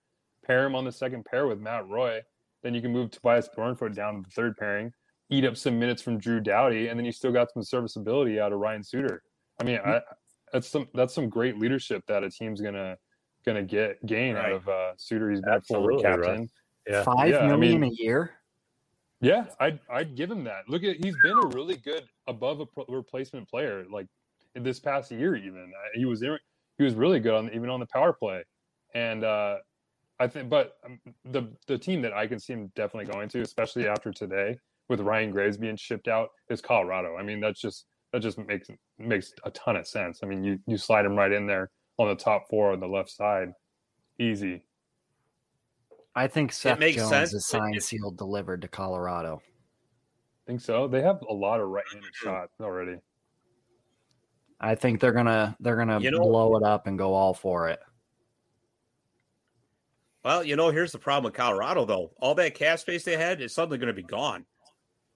[0.45, 2.21] pair him on the second pair with Matt Roy,
[2.63, 4.93] then you can move Tobias Bjornfot down to the third pairing,
[5.33, 8.53] eat up some minutes from Drew Doughty, and then you still got some serviceability out
[8.53, 9.22] of Ryan Suter.
[9.61, 10.01] I mean, I,
[10.53, 12.97] that's some that's some great leadership that a team's gonna
[13.47, 15.30] gonna get gain out of uh, Suter.
[15.30, 16.41] He's been a former Absolutely, captain.
[16.41, 16.49] Russ.
[16.87, 17.03] Yeah.
[17.05, 18.33] Five Yeah, I mean- a year.
[19.20, 20.68] Yeah, I'd I'd give him that.
[20.68, 23.85] Look at he's been a really good above a pro- replacement player.
[23.89, 24.09] Like
[24.57, 26.41] in this past year, even Uh, he was there.
[26.76, 28.43] He was really good on even on the power play,
[28.97, 29.59] and uh,
[30.18, 30.51] I think.
[30.51, 34.11] But um, the the team that I can see him definitely going to, especially after
[34.11, 34.59] today,
[34.93, 37.16] with Ryan Graves being shipped out, is Colorado.
[37.16, 38.68] I mean, that's just that just makes
[38.99, 40.20] makes a ton of sense.
[40.22, 42.86] I mean, you you slide him right in there on the top four on the
[42.86, 43.53] left side,
[44.18, 44.62] easy.
[46.14, 49.40] I think Seth makes Jones sense, is signed, it- sealed, delivered to Colorado.
[50.45, 50.86] I think so.
[50.88, 52.99] They have a lot of right-handed shots already.
[54.61, 57.68] I think they're gonna they're gonna You know- blow it up and go all for
[57.68, 57.80] it.
[60.24, 62.12] Well, you know, here's the problem with Colorado, though.
[62.20, 64.45] All that cap space they had is suddenly going to be gone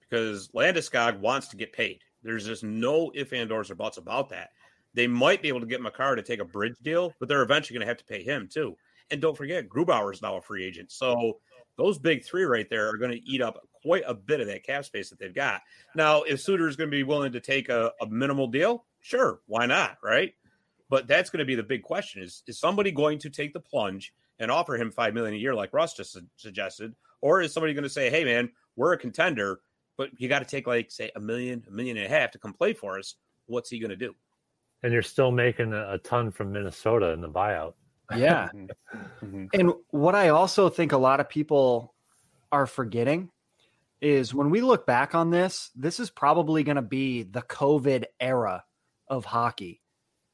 [0.08, 2.00] because Landeskog wants to get paid.
[2.22, 4.50] There's just no if and ors or buts about that.
[4.94, 7.78] They might be able to get Makar to take a bridge deal, but they're eventually
[7.78, 8.76] going to have to pay him too.
[9.10, 10.90] And don't forget, Grubauer is now a free agent.
[10.90, 11.38] So
[11.76, 14.64] those big three right there are going to eat up quite a bit of that
[14.64, 15.62] cap space that they've got.
[15.94, 19.40] Now, if Suter is going to be willing to take a, a minimal deal, sure,
[19.46, 19.98] why not?
[20.02, 20.34] Right.
[20.88, 23.60] But that's going to be the big question: is is somebody going to take the
[23.60, 27.52] plunge and offer him five million a year, like Russ just su- suggested, or is
[27.52, 29.60] somebody going to say, "Hey, man, we're a contender,
[29.96, 32.38] but you got to take like say a million, a million and a half to
[32.38, 33.16] come play for us"?
[33.46, 34.14] What's he going to do?
[34.82, 37.74] And you're still making a, a ton from Minnesota in the buyout.
[38.16, 38.48] Yeah.
[39.22, 39.48] Mhm.
[39.52, 41.94] And what I also think a lot of people
[42.52, 43.30] are forgetting
[44.00, 48.04] is when we look back on this, this is probably going to be the COVID
[48.20, 48.64] era
[49.08, 49.80] of hockey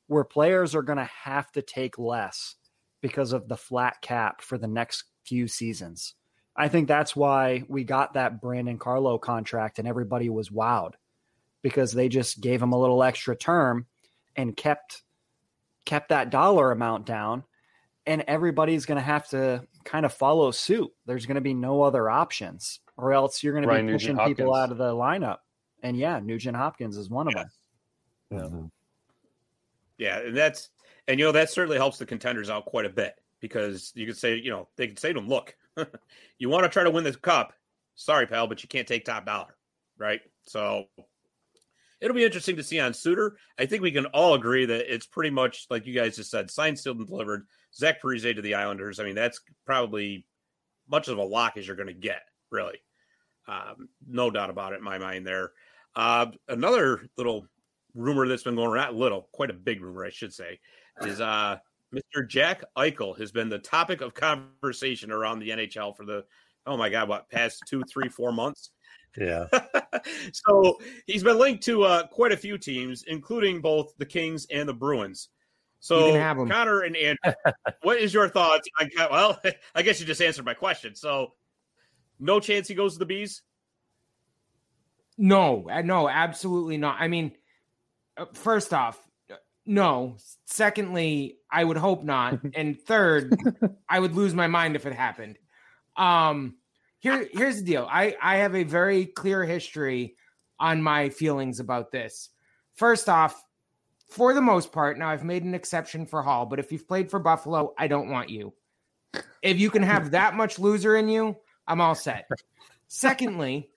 [0.09, 2.57] where players are going to have to take less
[3.01, 6.15] because of the flat cap for the next few seasons.
[6.55, 10.93] I think that's why we got that Brandon Carlo contract and everybody was wowed
[11.63, 13.87] because they just gave him a little extra term
[14.37, 15.03] and kept
[15.85, 17.43] kept that dollar amount down
[18.07, 20.91] and everybody's going to have to kind of follow suit.
[21.07, 24.29] There's going to be no other options, or else you're going to be pushing Nugent
[24.29, 24.59] people Hopkins.
[24.59, 25.39] out of the lineup.
[25.85, 27.45] And yeah, Nugent Hopkins is one of Yeah.
[28.39, 28.71] them.
[29.99, 30.71] Yeah, and that's
[31.09, 34.17] and you know that certainly helps the contenders out quite a bit because you could
[34.17, 35.57] say, you know, they could say to them, "Look,
[36.39, 37.53] you want to try to win this cup?
[37.95, 39.57] Sorry, pal, but you can't take top dollar,
[39.99, 40.87] right?" So
[42.03, 43.37] it'll be interesting to see on Suter.
[43.59, 46.51] I think we can all agree that it's pretty much like you guys just said,
[46.51, 47.47] signed, sealed, and delivered.
[47.75, 49.01] Zach Parise to the Islanders.
[49.01, 50.27] I mean, that's probably
[50.91, 52.79] much of a lock as you're going to get, really.
[53.49, 55.53] Um, no doubt about it in my mind there.
[55.95, 57.47] Uh, another little
[57.95, 60.59] rumor that's been going around, little, quite a big rumor, I should say,
[61.03, 61.59] is uh,
[61.95, 62.27] Mr.
[62.27, 66.25] Jack Eichel has been the topic of conversation around the NHL for the,
[66.67, 68.71] oh my God, what, past two, three, four months?
[69.17, 69.47] Yeah.
[70.33, 74.69] so he's been linked to uh, quite a few teams, including both the Kings and
[74.69, 75.29] the Bruins.
[75.81, 76.49] So You can have 'em.
[76.49, 77.35] Connor and Andrew,
[77.83, 78.89] what is your thoughts on?
[79.11, 79.43] Well,
[79.75, 80.95] I guess you just answered my question.
[80.95, 81.35] So
[82.19, 83.43] No chance he goes to the bees.
[85.19, 86.97] No, uh, no, absolutely not.
[86.99, 87.33] I mean,
[88.17, 88.99] uh, first off,
[89.67, 90.17] no.
[90.47, 92.41] Secondly, I would hope not.
[92.55, 93.37] And third,
[93.89, 95.39] I would lose my mind if it happened.
[95.97, 96.57] Um,
[97.01, 97.89] here, here's the deal.
[97.91, 100.17] I I have a very clear history
[100.61, 102.31] on my feelings about this.
[102.77, 103.43] First off,
[104.09, 107.11] for the most part, now I've made an exception for Hall, but if you've played
[107.11, 108.53] for Buffalo, I don't want you.
[109.43, 111.37] If you can have that much loser in you,
[111.67, 112.29] I'm all set.
[112.89, 113.71] Secondly,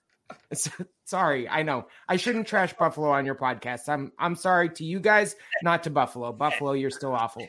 [1.04, 3.88] sorry, I know I shouldn't trash Buffalo on your podcast.
[3.88, 6.32] I'm I'm sorry to you guys, not to Buffalo.
[6.32, 7.46] Buffalo, you're still awful.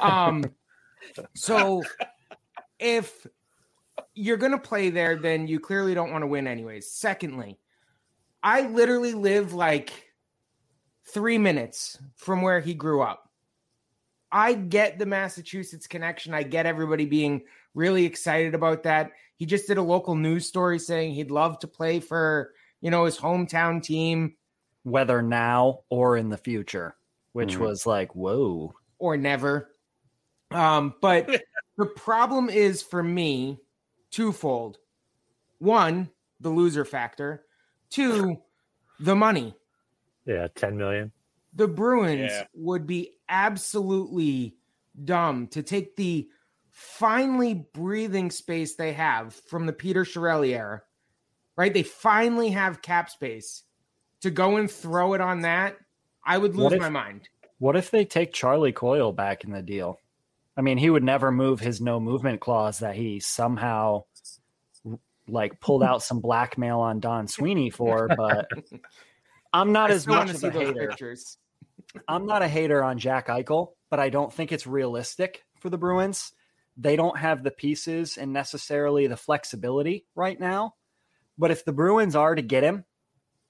[0.00, 0.44] Um,
[1.34, 1.82] so
[2.78, 3.26] if
[4.14, 6.90] you're gonna play there, then you clearly don't want to win anyways.
[6.90, 7.58] Secondly,
[8.42, 9.92] I literally live like
[11.06, 13.27] three minutes from where he grew up.
[14.30, 16.34] I get the Massachusetts connection.
[16.34, 17.42] I get everybody being
[17.74, 19.12] really excited about that.
[19.36, 23.04] He just did a local news story saying he'd love to play for, you know,
[23.04, 24.34] his hometown team.
[24.82, 26.96] Whether now or in the future,
[27.32, 27.62] which Mm-hmm.
[27.64, 28.74] was like, whoa.
[28.98, 29.74] or never.
[30.50, 31.28] Um, but
[31.78, 33.58] the problem is for me
[34.10, 34.78] twofold.
[35.58, 36.10] One,
[36.40, 37.44] the loser factor.
[37.90, 38.38] Two,
[39.00, 39.54] the money.
[40.26, 41.12] Yeah, ten million.
[41.54, 42.44] The Bruins Yeah.
[42.54, 44.56] would be absolutely
[45.04, 46.28] dumb to take the
[46.70, 50.82] finally breathing space they have from the Peter Chiarelli era,
[51.56, 51.72] right?
[51.74, 53.64] They finally have cap space
[54.20, 55.76] to go and throw it on that.
[56.24, 57.28] I would lose if- my mind.
[57.58, 59.98] What if they take Charlie Coyle back in the deal?
[60.56, 64.04] I mean, he would never move his no movement clause that he somehow
[65.26, 68.48] like pulled out some blackmail on Don Sweeney for, but
[69.52, 70.88] I'm not I as much of a hater.
[70.88, 71.38] pictures.
[72.06, 75.78] I'm not a hater on Jack Eichel, but I don't think it's realistic for the
[75.78, 76.32] Bruins.
[76.76, 80.74] They don't have the pieces and necessarily the flexibility right now.
[81.38, 82.84] But if the Bruins are to get him,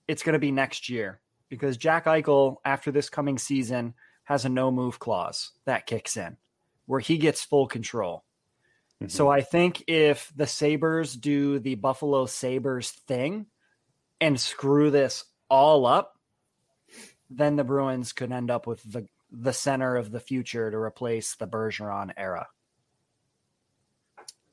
[0.06, 3.94] it's going to be next year because Jack Eichel, after this coming season,
[4.24, 6.36] has a no move clause that kicks in
[6.86, 8.24] where he gets full control.
[9.02, 9.08] Mm-hmm.
[9.08, 13.46] So I think if the Sabres do the Buffalo Sabres thing
[14.20, 16.16] and screw this all up,
[17.30, 21.34] then the Bruins could end up with the the center of the future to replace
[21.34, 22.46] the Bergeron era.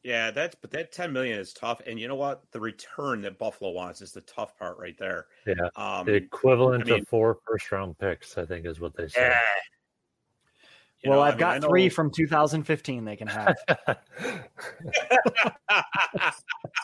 [0.04, 1.82] Yeah, that's but that 10 million is tough.
[1.88, 2.44] And you know what?
[2.52, 5.26] The return that Buffalo wants is the tough part right there.
[5.48, 8.96] Yeah, Um the equivalent I mean- of four first round picks, I think, is what
[8.96, 9.32] they said.
[9.32, 11.10] yeah.
[11.10, 13.56] Well, know, I I've mean, got I know- three from 2015 they can have.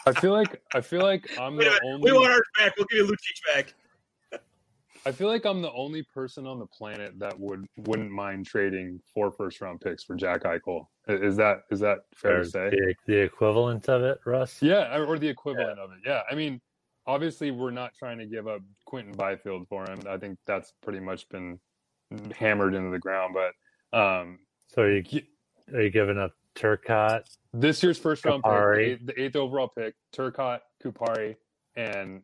[0.05, 1.81] I feel like I feel like I'm Wait the minute.
[1.85, 2.73] only We want ours back.
[2.77, 3.73] We'll give you Lucic back.
[5.05, 8.99] I feel like I'm the only person on the planet that would wouldn't mind trading
[9.13, 10.85] four first round picks for Jack Eichel.
[11.07, 12.69] Is that is that fair Or to say?
[12.69, 14.61] the, the equivalent of it, Russ.
[14.61, 15.99] Yeah, or the equivalent of it.
[16.05, 16.61] Yeah, I mean,
[17.07, 19.99] obviously we're not trying to give up Quinton Byfield for him.
[20.07, 21.59] I think that's pretty much been
[22.35, 23.33] hammered into the ground.
[23.33, 25.21] But um, So are you
[25.73, 27.23] are you giving up Turcotte?
[27.53, 28.77] this year's first round pick, the Kupari.
[28.87, 31.35] eighth, the eighth overall pick, Turcotte, Kupari,
[31.75, 32.21] and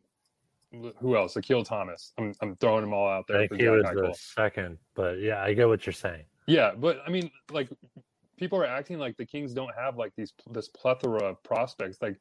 [1.00, 1.36] who else?
[1.36, 2.14] Akil Thomas.
[2.18, 5.20] I'm I'm throwing them all out I there think for he was the second, but
[5.20, 6.26] yeah, I get what you're saying.
[6.48, 7.70] Yeah, but I mean, like,
[8.38, 11.98] people are acting like the Kings don't have like these this plethora of prospects.
[12.02, 12.18] Like,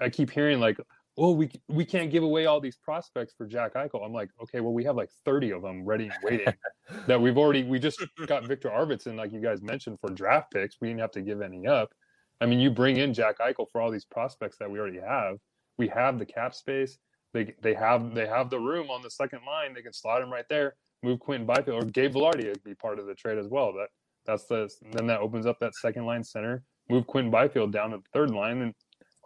[0.00, 0.78] I keep hearing like,
[1.16, 4.60] "Oh, we we can't give away all these prospects for Jack Eichel." I'm like, okay,
[4.60, 6.54] well, we have like 30 of them ready and waiting.
[7.06, 10.76] that we've already we just got Viktor Arvidsson, like you guys mentioned, for draft picks.
[10.80, 11.92] We didn't have to give any up.
[12.40, 15.36] I mean, you bring in Jack Eichel for all these prospects that we already have.
[15.78, 16.98] We have the cap space.
[17.32, 19.74] They they have they have the room on the second line.
[19.74, 20.74] They can slot him right there.
[21.02, 23.72] Move Quinton Byfield or Gabe Vilardi to be part of the trade as well.
[23.72, 23.88] That
[24.26, 26.64] that's the then that opens up that second line center.
[26.88, 28.74] Move Quinton Byfield down to the third line and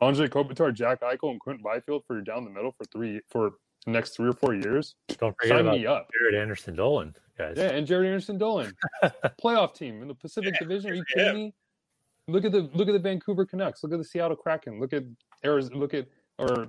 [0.00, 3.52] Andre Kopitar, Jack Eichel, and Quinton Byfield for down the middle for three for
[3.86, 4.94] the next three or four years.
[5.08, 6.08] Don't forget Sign about me up.
[6.08, 7.54] Jaret Anderson Dolan, guys.
[7.56, 8.72] Yeah, and Jaret Anderson Dolan,
[9.42, 10.90] playoff team in the Pacific Division.
[10.90, 11.24] Are you yeah.
[11.24, 11.54] kidding me?
[12.28, 13.82] Look at the look at the Vancouver Canucks.
[13.82, 14.80] Look at the Seattle Kraken.
[14.80, 15.04] Look at
[15.44, 15.78] Arizona.
[15.78, 16.06] Look at
[16.38, 16.68] or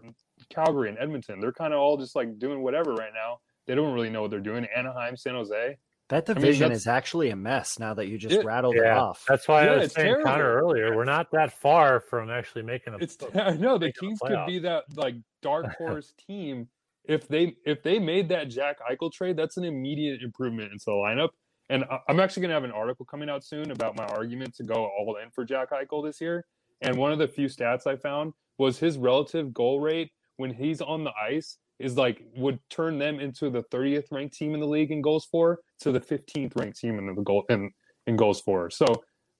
[0.49, 1.39] Calgary and Edmonton.
[1.39, 3.39] They're kind of all just like doing whatever right now.
[3.67, 4.67] They don't really know what they're doing.
[4.75, 5.77] Anaheim, San Jose.
[6.09, 8.41] That mean, division that's- is actually a mess now that you just Yeah.
[8.45, 9.25] rattled it off.
[9.27, 10.23] that's why Yeah, I was saying terrible.
[10.25, 10.95] Connor earlier.
[10.95, 12.97] We're not that far from actually making a.
[12.97, 16.69] It's I know the making Kings could be that like dark horse team
[17.05, 19.35] if they if they made that Jack Eichel trade.
[19.35, 21.29] That's an immediate improvement into the lineup.
[21.69, 24.63] And I'm actually going to have an article coming out soon about my argument to
[24.63, 26.45] go all in for Jack Eichel this year.
[26.81, 30.81] And one of the few stats I found was his relative goal rate when he's
[30.81, 34.65] on the ice is like would turn them into the 30th ranked team in the
[34.67, 37.69] league in goals for to the 15th ranked team in the goal in,
[38.07, 38.69] in goals for.
[38.69, 38.86] So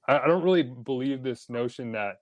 [0.08, 2.16] I, I don't really believe this notion that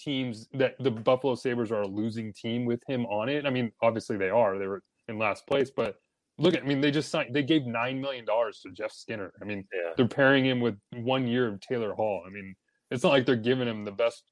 [0.00, 3.46] teams that the Buffalo Sabres are a losing team with him on it.
[3.46, 4.58] I mean, obviously they are.
[4.58, 5.96] They were in last place, but
[6.38, 9.32] look at I mean, they just signed they gave nine million dollars to Jeff Skinner.
[9.40, 9.92] I mean, Yeah.
[9.96, 12.22] they're pairing him with one year of Taylor Hall.
[12.26, 12.54] I mean,
[12.90, 14.24] it's not like they're giving him the best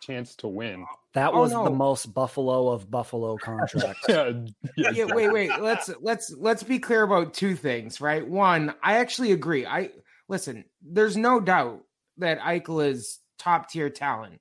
[0.00, 0.86] chance to win.
[1.14, 4.04] That Oh, was the most Buffalo of Buffalo contracts.
[4.08, 4.32] yeah,
[4.76, 5.50] yeah, yeah, wait, wait.
[5.60, 8.26] Let's let's let's be clear about two things, right?
[8.26, 9.66] One, I actually agree.
[9.66, 9.90] I
[10.28, 10.64] listen.
[10.82, 11.82] There's no doubt
[12.18, 14.40] that Eichel is top tier talent,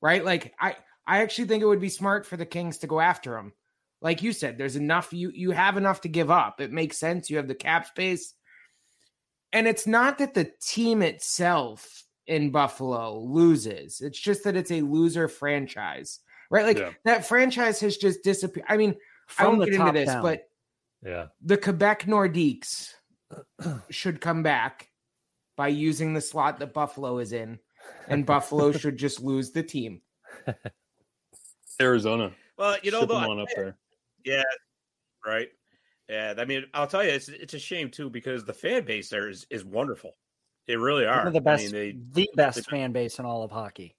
[0.00, 0.24] right?
[0.24, 0.76] Like I,
[1.06, 3.52] I actually think it would be smart for the Kings to go after him.
[4.00, 5.12] Like you said, there's enough.
[5.12, 6.60] You you have enough to give up.
[6.60, 7.30] It makes sense.
[7.30, 8.34] You have the cap space,
[9.52, 14.00] and it's not that the team itself in Buffalo loses.
[14.00, 16.20] It's just that it's a loser franchise,
[16.50, 16.64] right?
[16.64, 16.92] Like Yeah.
[17.04, 18.66] that franchise has just disappeared.
[18.68, 18.96] I mean.
[19.28, 20.22] I From won't get into this, down.
[20.22, 20.48] but
[21.02, 21.26] Yeah.
[21.42, 22.92] the Quebec Nordiques
[23.90, 24.90] should come back
[25.56, 27.58] by using the slot that Buffalo is in,
[28.08, 30.02] and Buffalo should just lose the team.
[31.80, 32.32] Arizona.
[32.58, 33.76] Well, you know, Ship though, them on up there.
[34.24, 34.42] Yeah,
[35.24, 35.48] right.
[36.08, 39.08] Yeah, I mean, I'll tell you, it's it's a shame too because the fan base
[39.08, 40.16] there is is wonderful.
[40.66, 41.18] They really are.
[41.18, 43.96] One of the best, I mean, they the best fan base in all of hockey.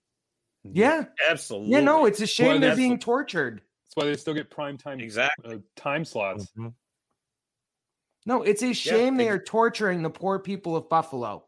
[0.64, 1.72] Yeah, absolutely.
[1.74, 1.82] yeah.
[1.82, 3.62] No, it's a shame Well, they're being tortured.
[3.84, 5.56] That's why they still get prime time exactly.
[5.56, 6.52] uh, time slots.
[6.58, 6.74] Mhm.
[8.26, 11.46] No, it's a shame they ex- are torturing the poor people of Buffalo.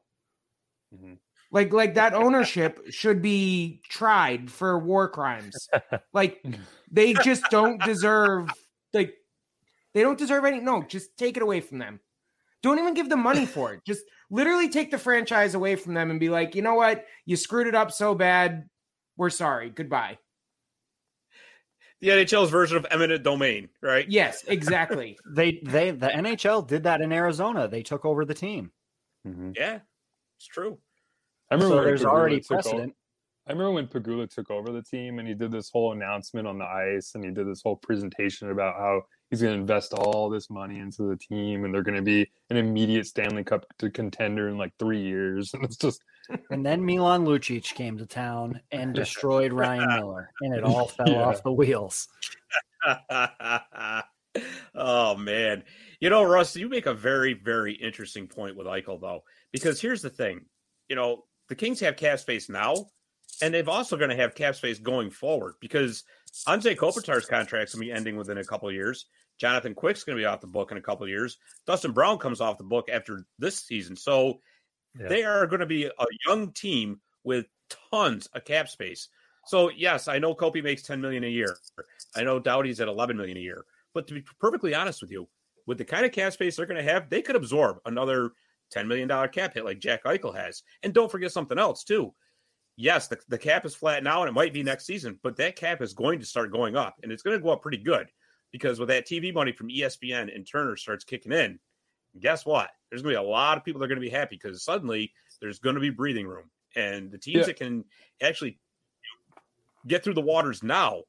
[0.95, 1.18] Mhm.
[1.51, 5.68] Like, like that ownership should be tried for war crimes.
[6.13, 6.43] Like,
[6.91, 8.49] they just don't deserve.
[8.93, 9.15] Like,
[9.93, 10.59] they don't deserve any.
[10.59, 11.99] No, just take it away from them.
[12.64, 13.82] Don't even give them money for it.
[13.86, 17.05] Just literally take the franchise away from them and be like, you know what?
[17.26, 18.66] You screwed it up so bad.
[19.16, 19.70] We're sorry.
[19.70, 20.18] Goodbye.
[22.01, 24.05] The NHL's version of eminent domain, right?
[24.08, 25.18] Yes, exactly.
[25.36, 27.68] They they the NHL did that in Arizona.
[27.68, 28.72] They took over the team.
[29.28, 29.55] Mhm.
[29.58, 29.80] Yeah,
[30.38, 30.78] it's true.
[31.49, 32.93] I remember So when there's Pegula already took o- precedent.
[33.47, 36.58] I remember when Pegula took over the team and he did this whole announcement on
[36.60, 40.30] the ice and he did this whole presentation about how he's going to invest all
[40.30, 43.89] this money into the team and they're going to be an immediate Stanley Cup to
[43.89, 45.53] contender in like three years.
[45.57, 46.01] And it's just,
[46.49, 51.09] And then Milan Lucic came to town and destroyed Ryan Miller, and it all fell
[51.11, 51.23] Yeah.
[51.23, 52.07] off the wheels.
[54.75, 55.63] oh man,
[55.99, 60.01] you know, Russ, you make a very, very interesting point with Eichel, though, because here's
[60.01, 60.45] the thing:
[60.89, 62.75] you know, the Kings have cap space now,
[63.41, 66.03] and they've also going to have cap space going forward because
[66.46, 69.06] Anze Kopitar's contract's going to be ending within a couple of years.
[69.40, 71.38] Jonathan Quick's going to be off the book in a couple of years.
[71.66, 74.40] Dustin Brown comes off the book after this season, so
[75.00, 75.08] Yeah.
[75.10, 75.92] they are going to be a
[76.28, 77.46] young team with
[77.92, 79.10] tons of cap space.
[79.46, 81.58] So yes, I know Kopi makes 10 million a year.
[82.16, 83.66] I know Doughty's at 11 million a year.
[83.94, 85.28] But to be perfectly honest with you,
[85.66, 88.32] with the kind of cap space they're going to have, they could absorb another
[88.76, 90.64] $10 million cap hit like Jack Eichel has.
[90.84, 92.14] And don't forget something else too.
[92.78, 95.55] Yes, the, the cap is flat now and it might be next season, but that
[95.55, 98.07] cap is going to start going up and it's going to go up pretty good
[98.51, 101.59] because with that TV money from ESPN and Turner starts kicking in,
[102.19, 102.69] guess what?
[102.89, 104.63] There's going to be a lot of people that are going to be happy because
[104.63, 105.11] suddenly
[105.41, 106.51] there's going to be breathing room.
[106.75, 107.45] And the teams Yeah.
[107.47, 107.84] that can
[108.21, 108.59] actually
[109.88, 111.03] get through the waters now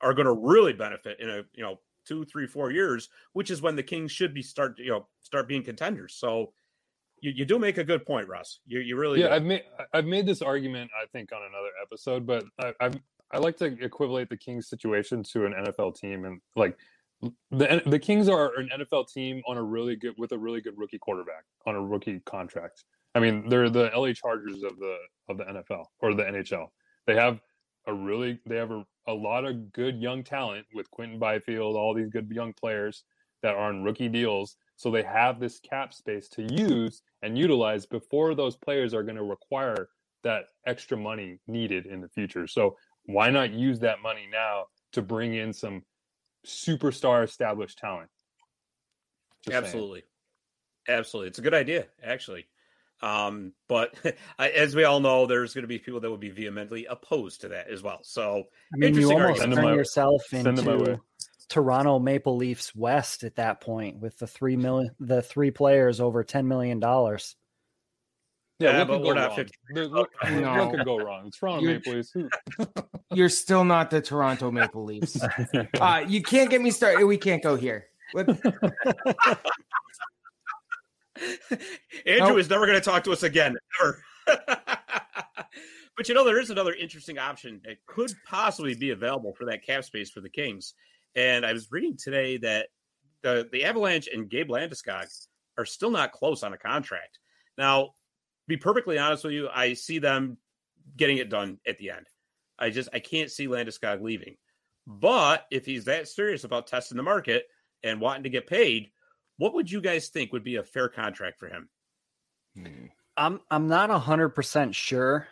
[0.00, 3.60] are going to really benefit in a you know two, three, four years, which is
[3.60, 6.14] when the Kings should be start you know start being contenders.
[6.14, 6.52] So
[7.20, 8.60] you, you do make a good point, Russ.
[8.66, 9.34] You you really yeah, do.
[9.34, 9.62] I've made,
[9.92, 12.96] I've made this argument, I think, on another episode, but I, I've,
[13.32, 16.24] I like to equivalent the Kings situation to an NFL team.
[16.24, 16.76] And like
[17.50, 20.74] the, the Kings are an NFL team on a really good, with a really good
[20.76, 22.84] rookie quarterback on a rookie contract.
[23.14, 24.96] I mean, they're the LA Chargers of the
[25.28, 26.68] of the NFL or the NHL.
[27.06, 27.40] They have
[27.86, 31.94] a really they have a, a lot of good young talent with Quinton Byfield, all
[31.94, 33.04] these good young players
[33.42, 34.56] that are on rookie deals.
[34.80, 39.16] So they have this cap space to use and utilize before those players are going
[39.18, 39.90] to require
[40.22, 42.46] that extra money needed in the future.
[42.46, 45.82] So why not use that money now to bring in some
[46.46, 48.08] superstar established talent?
[49.44, 49.64] Just saying.
[49.64, 50.02] Absolutely.
[50.88, 51.28] Absolutely.
[51.28, 52.46] It's a good idea, actually.
[53.02, 53.94] Um, but
[54.38, 57.48] as we all know, there's going to be people that would be vehemently opposed to
[57.48, 57.98] that as well.
[58.02, 59.40] So I mean, you almost argument.
[59.40, 60.90] turn Send 'em my- yourself send 'em my way.
[60.92, 61.00] into
[61.50, 66.24] Toronto Maple Leafs West at that point with the three million, the three players over
[66.24, 67.36] ten million dollars.
[68.60, 69.36] Yeah, Yeah, what but could we're go not wrong?
[69.36, 69.56] 50
[69.90, 70.64] What, No.
[70.66, 71.26] what could go wrong?
[71.26, 72.14] It's Toronto You're- Maple Leafs.
[73.14, 75.18] You're still not the Toronto Maple Leafs.
[75.80, 77.04] Uh, you can't get me started.
[77.06, 77.86] We can't go here.
[78.12, 78.28] What-
[82.06, 82.38] Andrew Nope.
[82.38, 84.02] is never going to talk to us again, ever.
[85.96, 89.64] but you know, there is another interesting option that could possibly be available for that
[89.64, 90.74] cap space for the Kings.
[91.14, 92.68] And I was reading today that
[93.22, 95.06] the, the Avalanche and Gabe Landeskog
[95.58, 97.18] are still not close on a contract.
[97.58, 97.90] Now, to
[98.48, 100.38] be perfectly honest with you, I see them
[100.96, 102.06] getting it done at the end.
[102.58, 104.36] I just I can't see Landeskog leaving.
[104.86, 107.44] But if he's that serious about testing the market
[107.82, 108.90] and wanting to get paid,
[109.36, 111.68] what would you guys think would be a fair contract for him?
[112.56, 112.86] Hmm.
[113.16, 115.28] I'm I'm not hundred percent sure,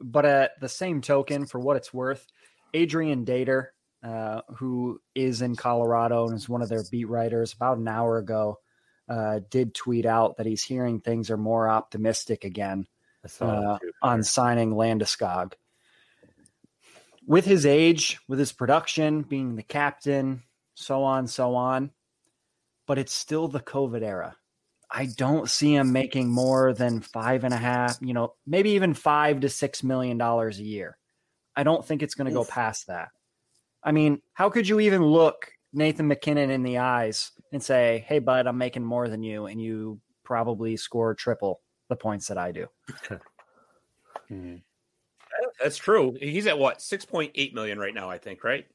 [0.00, 2.26] but at the same token, for what it's worth,
[2.72, 3.66] Adrian Dater,
[4.02, 8.18] uh, who is in Colorado and is one of their beat writers, about an hour
[8.18, 8.58] ago,
[9.08, 12.86] uh, did tweet out that he's hearing things are more optimistic again
[13.24, 15.54] I saw that uh, on signing Landeskog.
[17.26, 20.42] With his age, with his production, being the captain,
[20.74, 21.90] so on, so on,
[22.86, 24.36] but it's still the COVID era.
[24.90, 28.94] I don't see him making more than five and a half, you know, maybe even
[28.94, 30.96] five to six million dollars a year.
[31.54, 33.08] I don't think it's going to go past that.
[33.82, 38.18] I mean, how could you even look Nathan MacKinnon in the eyes and say, "Hey,
[38.18, 42.52] bud, I'm making more than you," and you probably score triple the points that I
[42.52, 42.66] do?
[44.30, 44.60] Mhm.
[45.62, 46.14] That's true.
[46.20, 48.66] He's at what six point eight million right now, I think, right?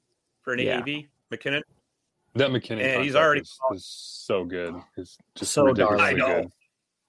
[0.41, 0.81] For an Yeah.
[0.81, 1.61] AAV, MacKinnon.
[2.35, 4.73] That MacKinnon And he's already- is, is so good.
[4.97, 6.21] It's just So ridiculously darling.
[6.21, 6.41] I know.
[6.43, 6.51] good.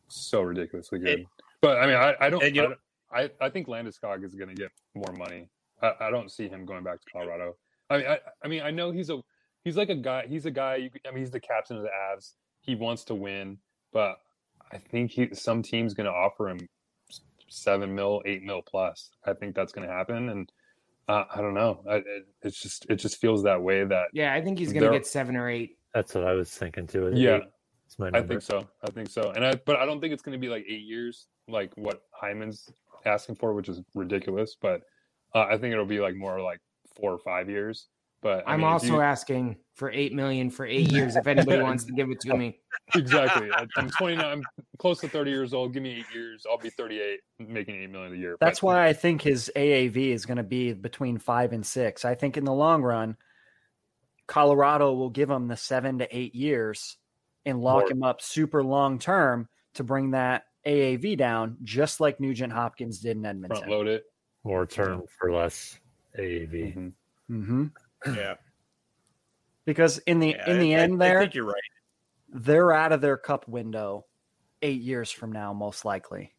[0.09, 1.19] So ridiculously good.
[1.21, 1.27] And-
[1.63, 2.43] but I mean, I, I don't.
[2.43, 2.77] and you I, know-
[3.11, 5.49] I, I think Landeskog is going to get more money.
[5.81, 7.57] I, I don't see him going back to Colorado.
[7.91, 9.21] I mean, I, I mean, I know he's a
[9.65, 10.27] he's like a guy.
[10.27, 10.77] He's a guy.
[10.77, 12.33] You, I mean, he's the captain of the Avs.
[12.61, 13.59] He wants to win,
[13.93, 14.17] but
[14.73, 16.69] I think he some team's going to offer him
[17.49, 19.11] seven mil, eight mil plus.
[19.25, 20.51] I think that's going to happen, and
[21.09, 21.83] uh, I don't know.
[21.89, 23.85] I, it, it's just it just feels that way.
[23.85, 25.79] That Yeah, I think he's going to get seven or eight.
[25.93, 27.13] That's what I was thinking too.
[27.15, 27.37] Yeah.
[27.37, 27.43] Eight
[27.89, 28.67] is my I think so.
[28.83, 29.31] I think so.
[29.31, 32.03] And I, but I don't think it's going to be like eight years, like what
[32.11, 32.69] Hyman's
[33.05, 34.57] asking for, which is ridiculous.
[34.61, 34.81] But
[35.35, 36.61] uh, I think it'll be like more like
[36.97, 37.89] four or five years.
[38.23, 41.15] But I I'm mean, also you- asking for eight million for eight years.
[41.17, 42.59] If anybody wants to give it to oh, me,
[42.95, 43.51] exactly.
[43.53, 44.25] I- I'm 29.
[44.25, 44.43] I'm
[44.79, 45.75] close to 30 years old.
[45.75, 46.47] Give me eight years.
[46.51, 48.37] I'll be 38, making eight million a year.
[48.41, 52.05] That's But- why I think his AAV is going to be between five and six.
[52.07, 53.17] I think in the long run,
[54.27, 56.97] Colorado will give him the seven to eight years
[57.45, 57.91] and lock More.
[57.91, 63.19] him up super long term to bring that AAV down, just like Nugent Hopkins did
[63.19, 63.71] in front Edmonton.
[63.71, 64.05] load it.
[64.45, 65.79] More term for less
[66.19, 66.75] AAV.
[66.77, 66.93] Mhm.
[67.29, 67.67] hmm
[68.15, 68.35] Yeah,
[69.65, 71.63] Because in the yeah, in the I- I- end, I there think you're right.
[72.29, 74.05] they're out of their cup window
[74.63, 76.35] eight years from now, most likely.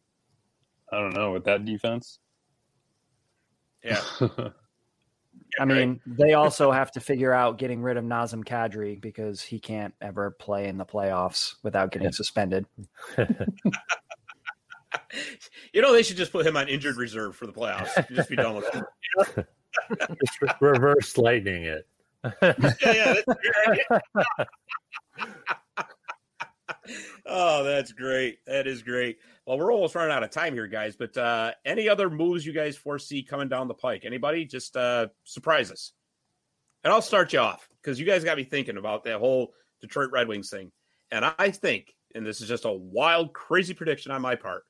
[0.92, 2.18] I don't know with that defense.
[3.82, 4.00] Yeah,
[5.60, 9.58] I mean, they also have to figure out getting rid of Nazem Kadri because he
[9.60, 12.66] can't ever play in the playoffs without getting suspended.
[15.72, 18.08] you know they should just put him on injured reserve for the playoffs.
[18.14, 18.74] Just be done with
[19.36, 19.46] it.
[20.00, 21.86] Just re- reverse lightning it.
[22.82, 23.14] Yeah,
[23.88, 23.98] yeah.
[27.26, 28.38] Oh, that's great.
[28.46, 29.18] That is great.
[29.44, 30.96] Well, we're almost running out of time here, guys.
[30.96, 34.04] But uh, any other moves you guys foresee coming down the pike?
[34.04, 34.44] Anybody?
[34.44, 35.92] Just uh, surprise us.
[36.84, 40.10] And I'll start you off because you guys got me thinking about that whole Detroit
[40.12, 40.70] Red Wings thing.
[41.10, 44.62] And I think, and this is just a wild, crazy prediction on my part,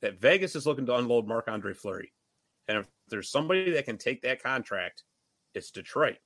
[0.00, 2.12] that Vegas is looking to unload Marc Andre Fleury.
[2.66, 5.04] And if there's somebody that can take that contract,
[5.54, 6.16] it's Detroit.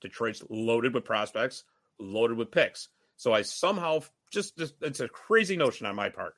[0.00, 1.64] Detroit's loaded with prospects,
[1.98, 2.88] loaded with picks.
[3.16, 6.34] So I somehow just, just it's a crazy notion on my part.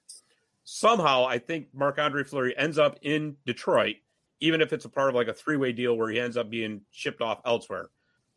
[0.64, 3.96] Somehow I think Marc Andre Fleury ends up in Detroit,
[4.40, 6.48] even if it's a part of like a three way deal where he ends up
[6.51, 7.90] being shipped off elsewhere.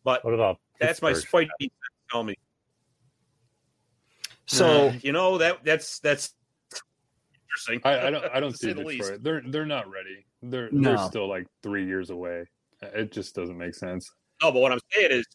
[0.04, 1.48] But What about that's my Pittsburgh?
[1.48, 1.72] spidey sense
[2.12, 2.36] tell me.
[4.46, 6.34] So Uh, you know that that's that's
[7.54, 7.82] interesting.
[7.84, 8.26] I, I don't.
[8.36, 9.00] I don't see say the Detroit.
[9.12, 9.24] least.
[9.24, 10.26] They're they're not ready.
[10.42, 10.90] They're No.
[10.96, 12.46] they're still like three years away.
[12.82, 14.10] It just doesn't make sense.
[14.42, 15.26] No, but what I'm saying is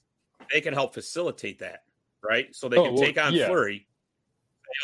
[0.52, 1.80] they can help facilitate that,
[2.22, 2.54] right?
[2.54, 3.46] So they Oh, can well, take on yeah.
[3.46, 3.86] Fleury.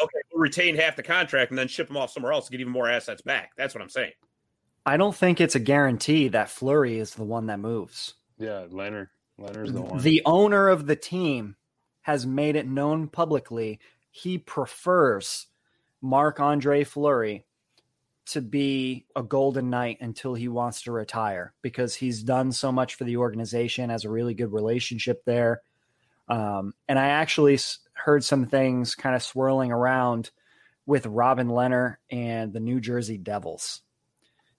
[0.02, 2.60] Okay, we'll retain half the contract and then ship them off somewhere else to get
[2.60, 3.50] even more assets back.
[3.58, 4.12] That's what I'm saying.
[4.86, 8.14] I don't think it's a guarantee that Fleury is the one that moves.
[8.38, 9.08] Yeah, Lehner.
[9.38, 9.98] Lehner's the one.
[10.00, 11.56] The owner of the team
[12.02, 13.78] has made it known publicly
[14.10, 15.46] he prefers
[16.04, 17.46] Marc Andre Fleury
[18.26, 22.96] to be a golden knight until he wants to retire because he's done so much
[22.96, 25.62] for the organization, has a really good relationship there.
[26.28, 27.58] Um, and I actually
[27.94, 30.30] heard some things kind of swirling around
[30.84, 33.80] with Robin Lehner and the New Jersey Devils.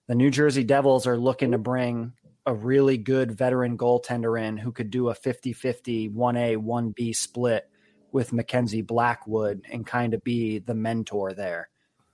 [0.07, 2.13] The New Jersey Devils are looking to bring
[2.47, 7.69] a really good veteran goaltender in who could do a 50 50 1A, 1B split
[8.15, 11.67] with Mackenzie Blackwood and kind of be the mentor there.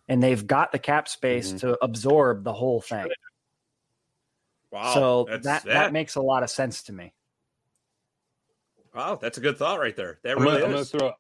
[0.10, 1.60] And they've got the cap space Mhm.
[1.60, 3.08] to absorb the whole thing.
[4.72, 4.93] Wow.
[4.95, 7.14] so that's, that, that makes a lot of sense to me.
[8.95, 10.20] wow, that's a good thought right there.
[10.24, 10.91] That I'm, really gonna, I'm is.
[10.91, 11.14] throw.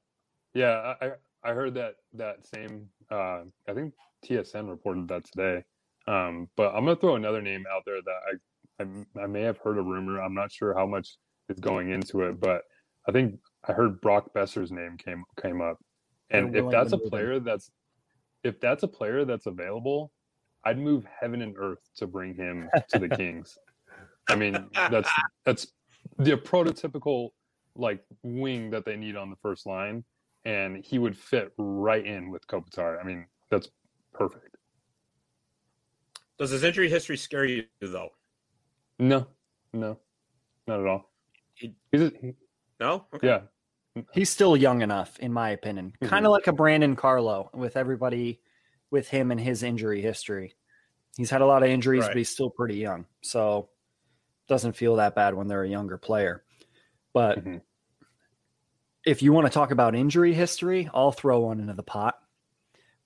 [0.53, 1.11] Yeah, I I-
[1.43, 2.87] I heard that that same.
[3.09, 5.63] Uh, I think TSN reported that today.
[6.07, 8.39] Um, but I'm gonna throw another name out there that
[8.79, 10.21] I, I may have heard a rumor.
[10.21, 11.17] I'm not sure how much
[11.49, 12.61] is going into it, but
[13.07, 15.77] I think I heard Brock Boeser's name came came up.
[16.29, 17.09] And if that's a move him.
[17.09, 17.69] player that's
[18.43, 20.11] if that's a player that's available,
[20.63, 23.57] I'd move heaven and earth to bring him to the Kings.
[24.29, 25.09] I mean, that's
[25.45, 25.67] that's
[26.17, 27.29] the prototypical
[27.75, 30.03] like wing that they need on the first line,
[30.45, 32.99] and he would fit right in with Kopitar.
[32.99, 33.69] I mean, that's
[34.13, 34.55] perfect.
[36.37, 38.09] Does his injury history scare you though?
[38.97, 39.27] No,
[39.73, 39.97] no,
[40.67, 41.11] not at all.
[41.53, 42.33] He- He's a, he-
[42.81, 43.05] No.
[43.13, 43.27] Okay.
[43.27, 43.41] yeah,
[44.13, 45.93] He's still young enough, in my opinion.
[46.01, 46.07] Mhm.
[46.09, 48.41] Kind of like a Brandon Carlo with everybody
[48.89, 50.55] with him and his injury history.
[51.15, 52.09] He's had a lot of injuries, Right.
[52.09, 53.05] but he's still pretty young.
[53.21, 53.69] So
[54.47, 56.43] doesn't feel that bad when they're a younger player.
[57.13, 57.61] But Mhm.
[59.05, 62.19] if you want to talk about injury history, I'll throw one into the pot.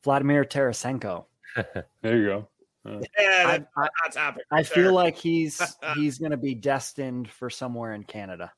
[0.04, 1.26] Vladimir Tarasenko.
[2.02, 2.48] there you go.
[2.86, 3.44] Uh, Yeah,
[3.76, 4.34] I, that's I, a.
[4.52, 5.60] I feel like he's
[5.96, 8.54] he's going to be destined for somewhere in Canada.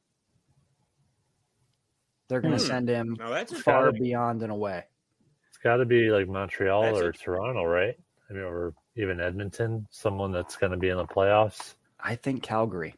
[2.27, 2.67] They're going to Hmm.
[2.67, 4.83] send him Now that's far gotta be- beyond and away.
[5.49, 7.19] It's got to be like Montreal That's or it.
[7.19, 7.95] Toronto, right?
[8.29, 11.75] I mean, or even Edmonton, someone that's going to be in the playoffs.
[11.99, 12.95] I think Calgary.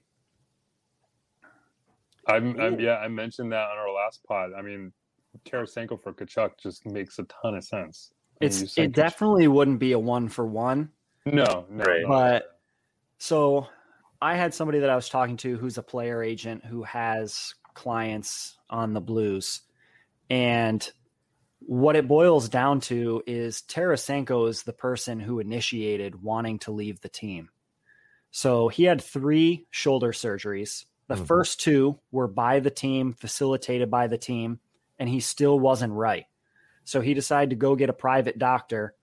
[2.27, 4.51] I'm, I'm yeah, I mentioned that on our last pod.
[4.57, 4.91] I mean,
[5.45, 8.11] Tarasenko for Tkachuk just makes a ton of sense.
[8.41, 10.89] I mean, It's say it definitely wouldn't be a one for one,
[11.25, 12.01] no, no, Right.
[12.03, 12.07] no.
[12.07, 12.59] but
[13.17, 13.67] so
[14.21, 18.57] I had somebody that I was talking to who's a player agent who has clients
[18.69, 19.61] on the Blues,
[20.29, 20.91] and
[21.59, 27.01] what it boils down to is Tarasenko is the person who initiated wanting to leave
[27.01, 27.49] the team.
[28.31, 30.85] So he had three shoulder surgeries.
[31.07, 31.25] The Mhm.
[31.27, 34.59] first two were by the team, facilitated by the team,
[34.97, 36.25] and he still wasn't right.
[36.83, 38.95] So he decided to go get a private doctor,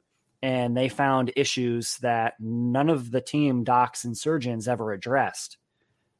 [0.42, 5.58] and they found issues that none of the team docs and surgeons ever addressed.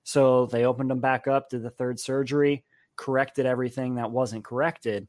[0.03, 2.65] So they opened him back up, did the third surgery,
[2.97, 5.09] corrected everything that wasn't corrected,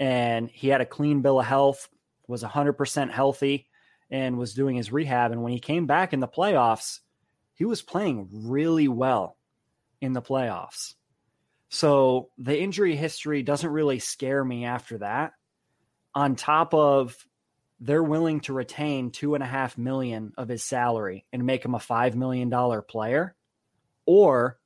[0.00, 1.88] and he had a clean bill of health,
[2.26, 3.68] was 100% healthy,
[4.10, 5.32] and was doing his rehab.
[5.32, 7.00] And when he came back in the playoffs,
[7.54, 9.36] he was playing really well
[10.00, 10.94] in the playoffs.
[11.68, 15.32] So the injury history doesn't really scare me after that.
[16.14, 17.16] On top of
[17.80, 21.74] they're willing to retain two and a half million of his salary and make him
[21.74, 23.34] a five million dollar player,
[24.06, 24.58] or.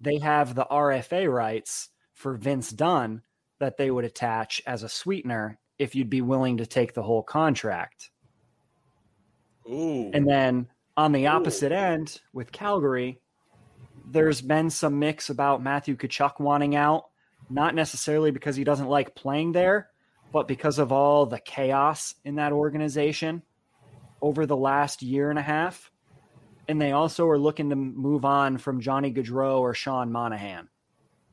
[0.00, 3.22] They have the RFA rights for Vince Dunn
[3.58, 7.22] that they would attach as a sweetener if you'd be willing to take the whole
[7.22, 8.10] contract.
[9.68, 10.10] Ooh.
[10.12, 13.20] And then on the opposite end with Calgary,
[14.10, 17.04] there's been some mix about Matthew Tkachuk wanting out,
[17.50, 19.90] not necessarily because he doesn't like playing there,
[20.32, 23.42] but because of all the chaos in that organization
[24.20, 25.90] over the last year and a half.
[26.68, 30.68] And they also are looking to move on from Johnny Gaudreau or Sean Monahan.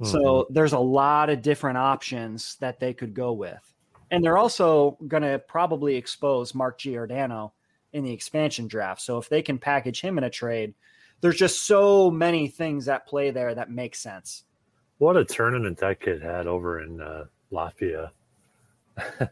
[0.04, 3.74] So there's a lot of different options that they could go with.
[4.12, 7.54] And they're also going to probably expose Mark Giordano
[7.94, 9.02] in the expansion draft.
[9.02, 10.74] So if they can package him in a trade,
[11.22, 14.44] there's just so many things at play there that make sense.
[14.98, 18.12] what a tournament that kid had over in uh, Latvia.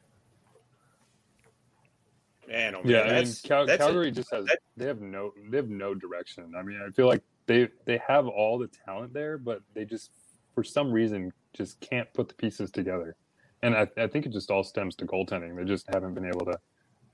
[2.54, 4.46] man, oh, man, yeah, I mean, Cal- that's a- Calgary just has
[4.78, 6.54] they have no they have no direction.
[6.58, 10.12] I mean, I feel like they they have all the talent there, but they just
[10.56, 13.16] for some reason just can't put the pieces together.
[13.64, 15.56] And I, I think it just all stems to goaltending.
[15.56, 16.60] They just haven't been able to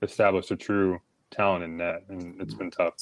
[0.02, 2.94] establish a true talent in net, and it's been tough.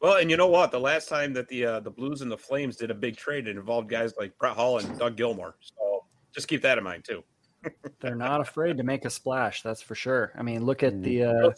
[0.00, 0.70] Well, and you know what?
[0.70, 3.48] The last time that the uh, the Blues and the Flames did a big trade,
[3.48, 5.54] it involved guys like Brett Hull and Doug Gilmour.
[5.60, 7.24] So just keep that in mind too.
[8.00, 10.32] They're not afraid to make a splash, that's for sure.
[10.36, 11.50] I mean, look at the uh,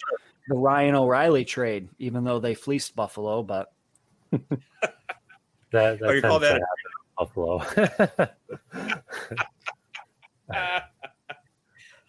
[0.49, 3.73] the Ryan O'Reilly trade, even though they fleeced Buffalo, but
[5.71, 6.89] That, that Oh, you call tends to that happen
[7.19, 7.63] Buffalo.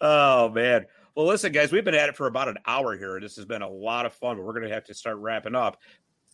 [0.00, 0.86] oh man.
[1.14, 3.20] Well, listen, guys, we've been at it for about an hour here.
[3.20, 5.54] This has been a lot of fun, but we're going to have to start wrapping
[5.54, 5.78] up.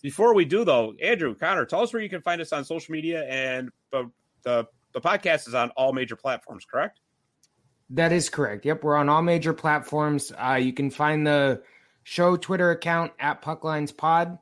[0.03, 2.93] Before we do, though, Andrew Connor, tell us where you can find us on social
[2.93, 4.11] media, and the
[4.43, 7.01] the, the podcast is on all major platforms, correct?
[7.91, 8.65] That is correct.
[8.65, 10.33] Yep, we're on all major platforms.
[10.33, 11.63] Uh, you can find the
[12.03, 14.39] show Twitter account at Pucklines Pod.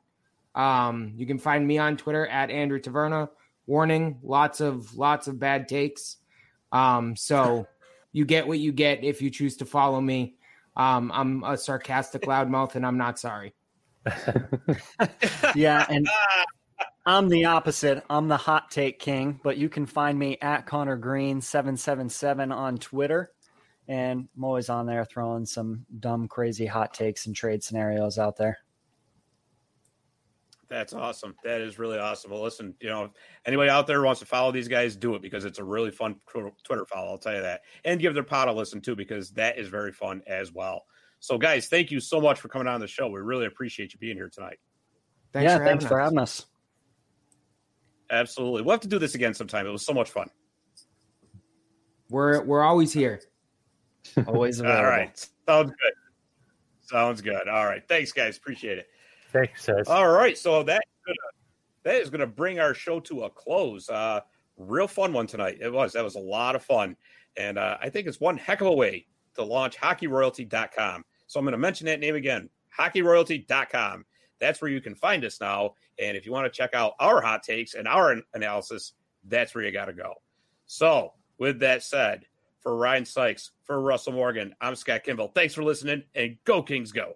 [0.55, 3.29] Um, you can find me on Twitter at Andrew Taverna.
[3.67, 6.17] Warning: lots of lots of bad takes.
[6.71, 7.67] Um, so
[8.11, 10.35] you get what you get if you choose to follow me.
[10.75, 13.53] Um, I'm a sarcastic loudmouth, and I'm not sorry.
[15.55, 16.07] yeah, and
[17.05, 18.03] I'm the opposite.
[18.09, 22.09] I'm the hot take king, but you can find me at Connor Green seven seven
[22.09, 23.31] seven on Twitter,
[23.87, 28.37] and I'm always on there throwing some dumb, crazy hot takes and trade scenarios out
[28.37, 28.57] there.
[30.67, 31.35] That's awesome.
[31.43, 32.31] That is really awesome.
[32.31, 33.11] Well, listen, you know,
[33.45, 36.15] anybody out there wants to follow these guys, do it because it's a really fun
[36.27, 37.11] Twitter follow.
[37.11, 39.91] I'll tell you that, and give their pod a listen too because that is very
[39.91, 40.85] fun as well.
[41.19, 43.07] So, guys, thank you so much for coming on the show.
[43.07, 44.57] We really appreciate you being here tonight.
[45.33, 46.45] Thanks yeah, for thanks for having us.
[48.09, 49.67] Absolutely, we'll have to do this again sometime.
[49.67, 50.29] It was so much fun.
[52.09, 53.21] We're we're always here.
[54.27, 54.79] Always available.
[54.85, 55.93] All right, sounds good.
[56.81, 57.47] Sounds good.
[57.47, 58.37] All right, thanks, guys.
[58.37, 58.87] Appreciate it.
[59.31, 59.87] Thanks, Ed.
[59.87, 60.83] All right, so that
[61.83, 63.89] that is going to bring our show to a close.
[63.89, 64.21] Uh,
[64.57, 65.57] real fun one tonight.
[65.61, 65.93] It was.
[65.93, 66.95] That was a lot of fun,
[67.37, 71.05] and uh, I think it's one heck of a way to launch HockeyRoyalty.com.
[71.27, 74.05] So I'm going to mention that name again, HockeyRoyalty.com.
[74.39, 75.75] That's where you can find us now.
[75.99, 78.93] And if you want to check out our hot takes and our analysis,
[79.27, 80.13] that's where you got to go.
[80.65, 82.25] So, with that said,
[82.65, 85.27] for Ryan Sykes, for Russell Morgan, I'm Scott Kimball.
[85.35, 87.13] Thanks for listening, and go Kings, go.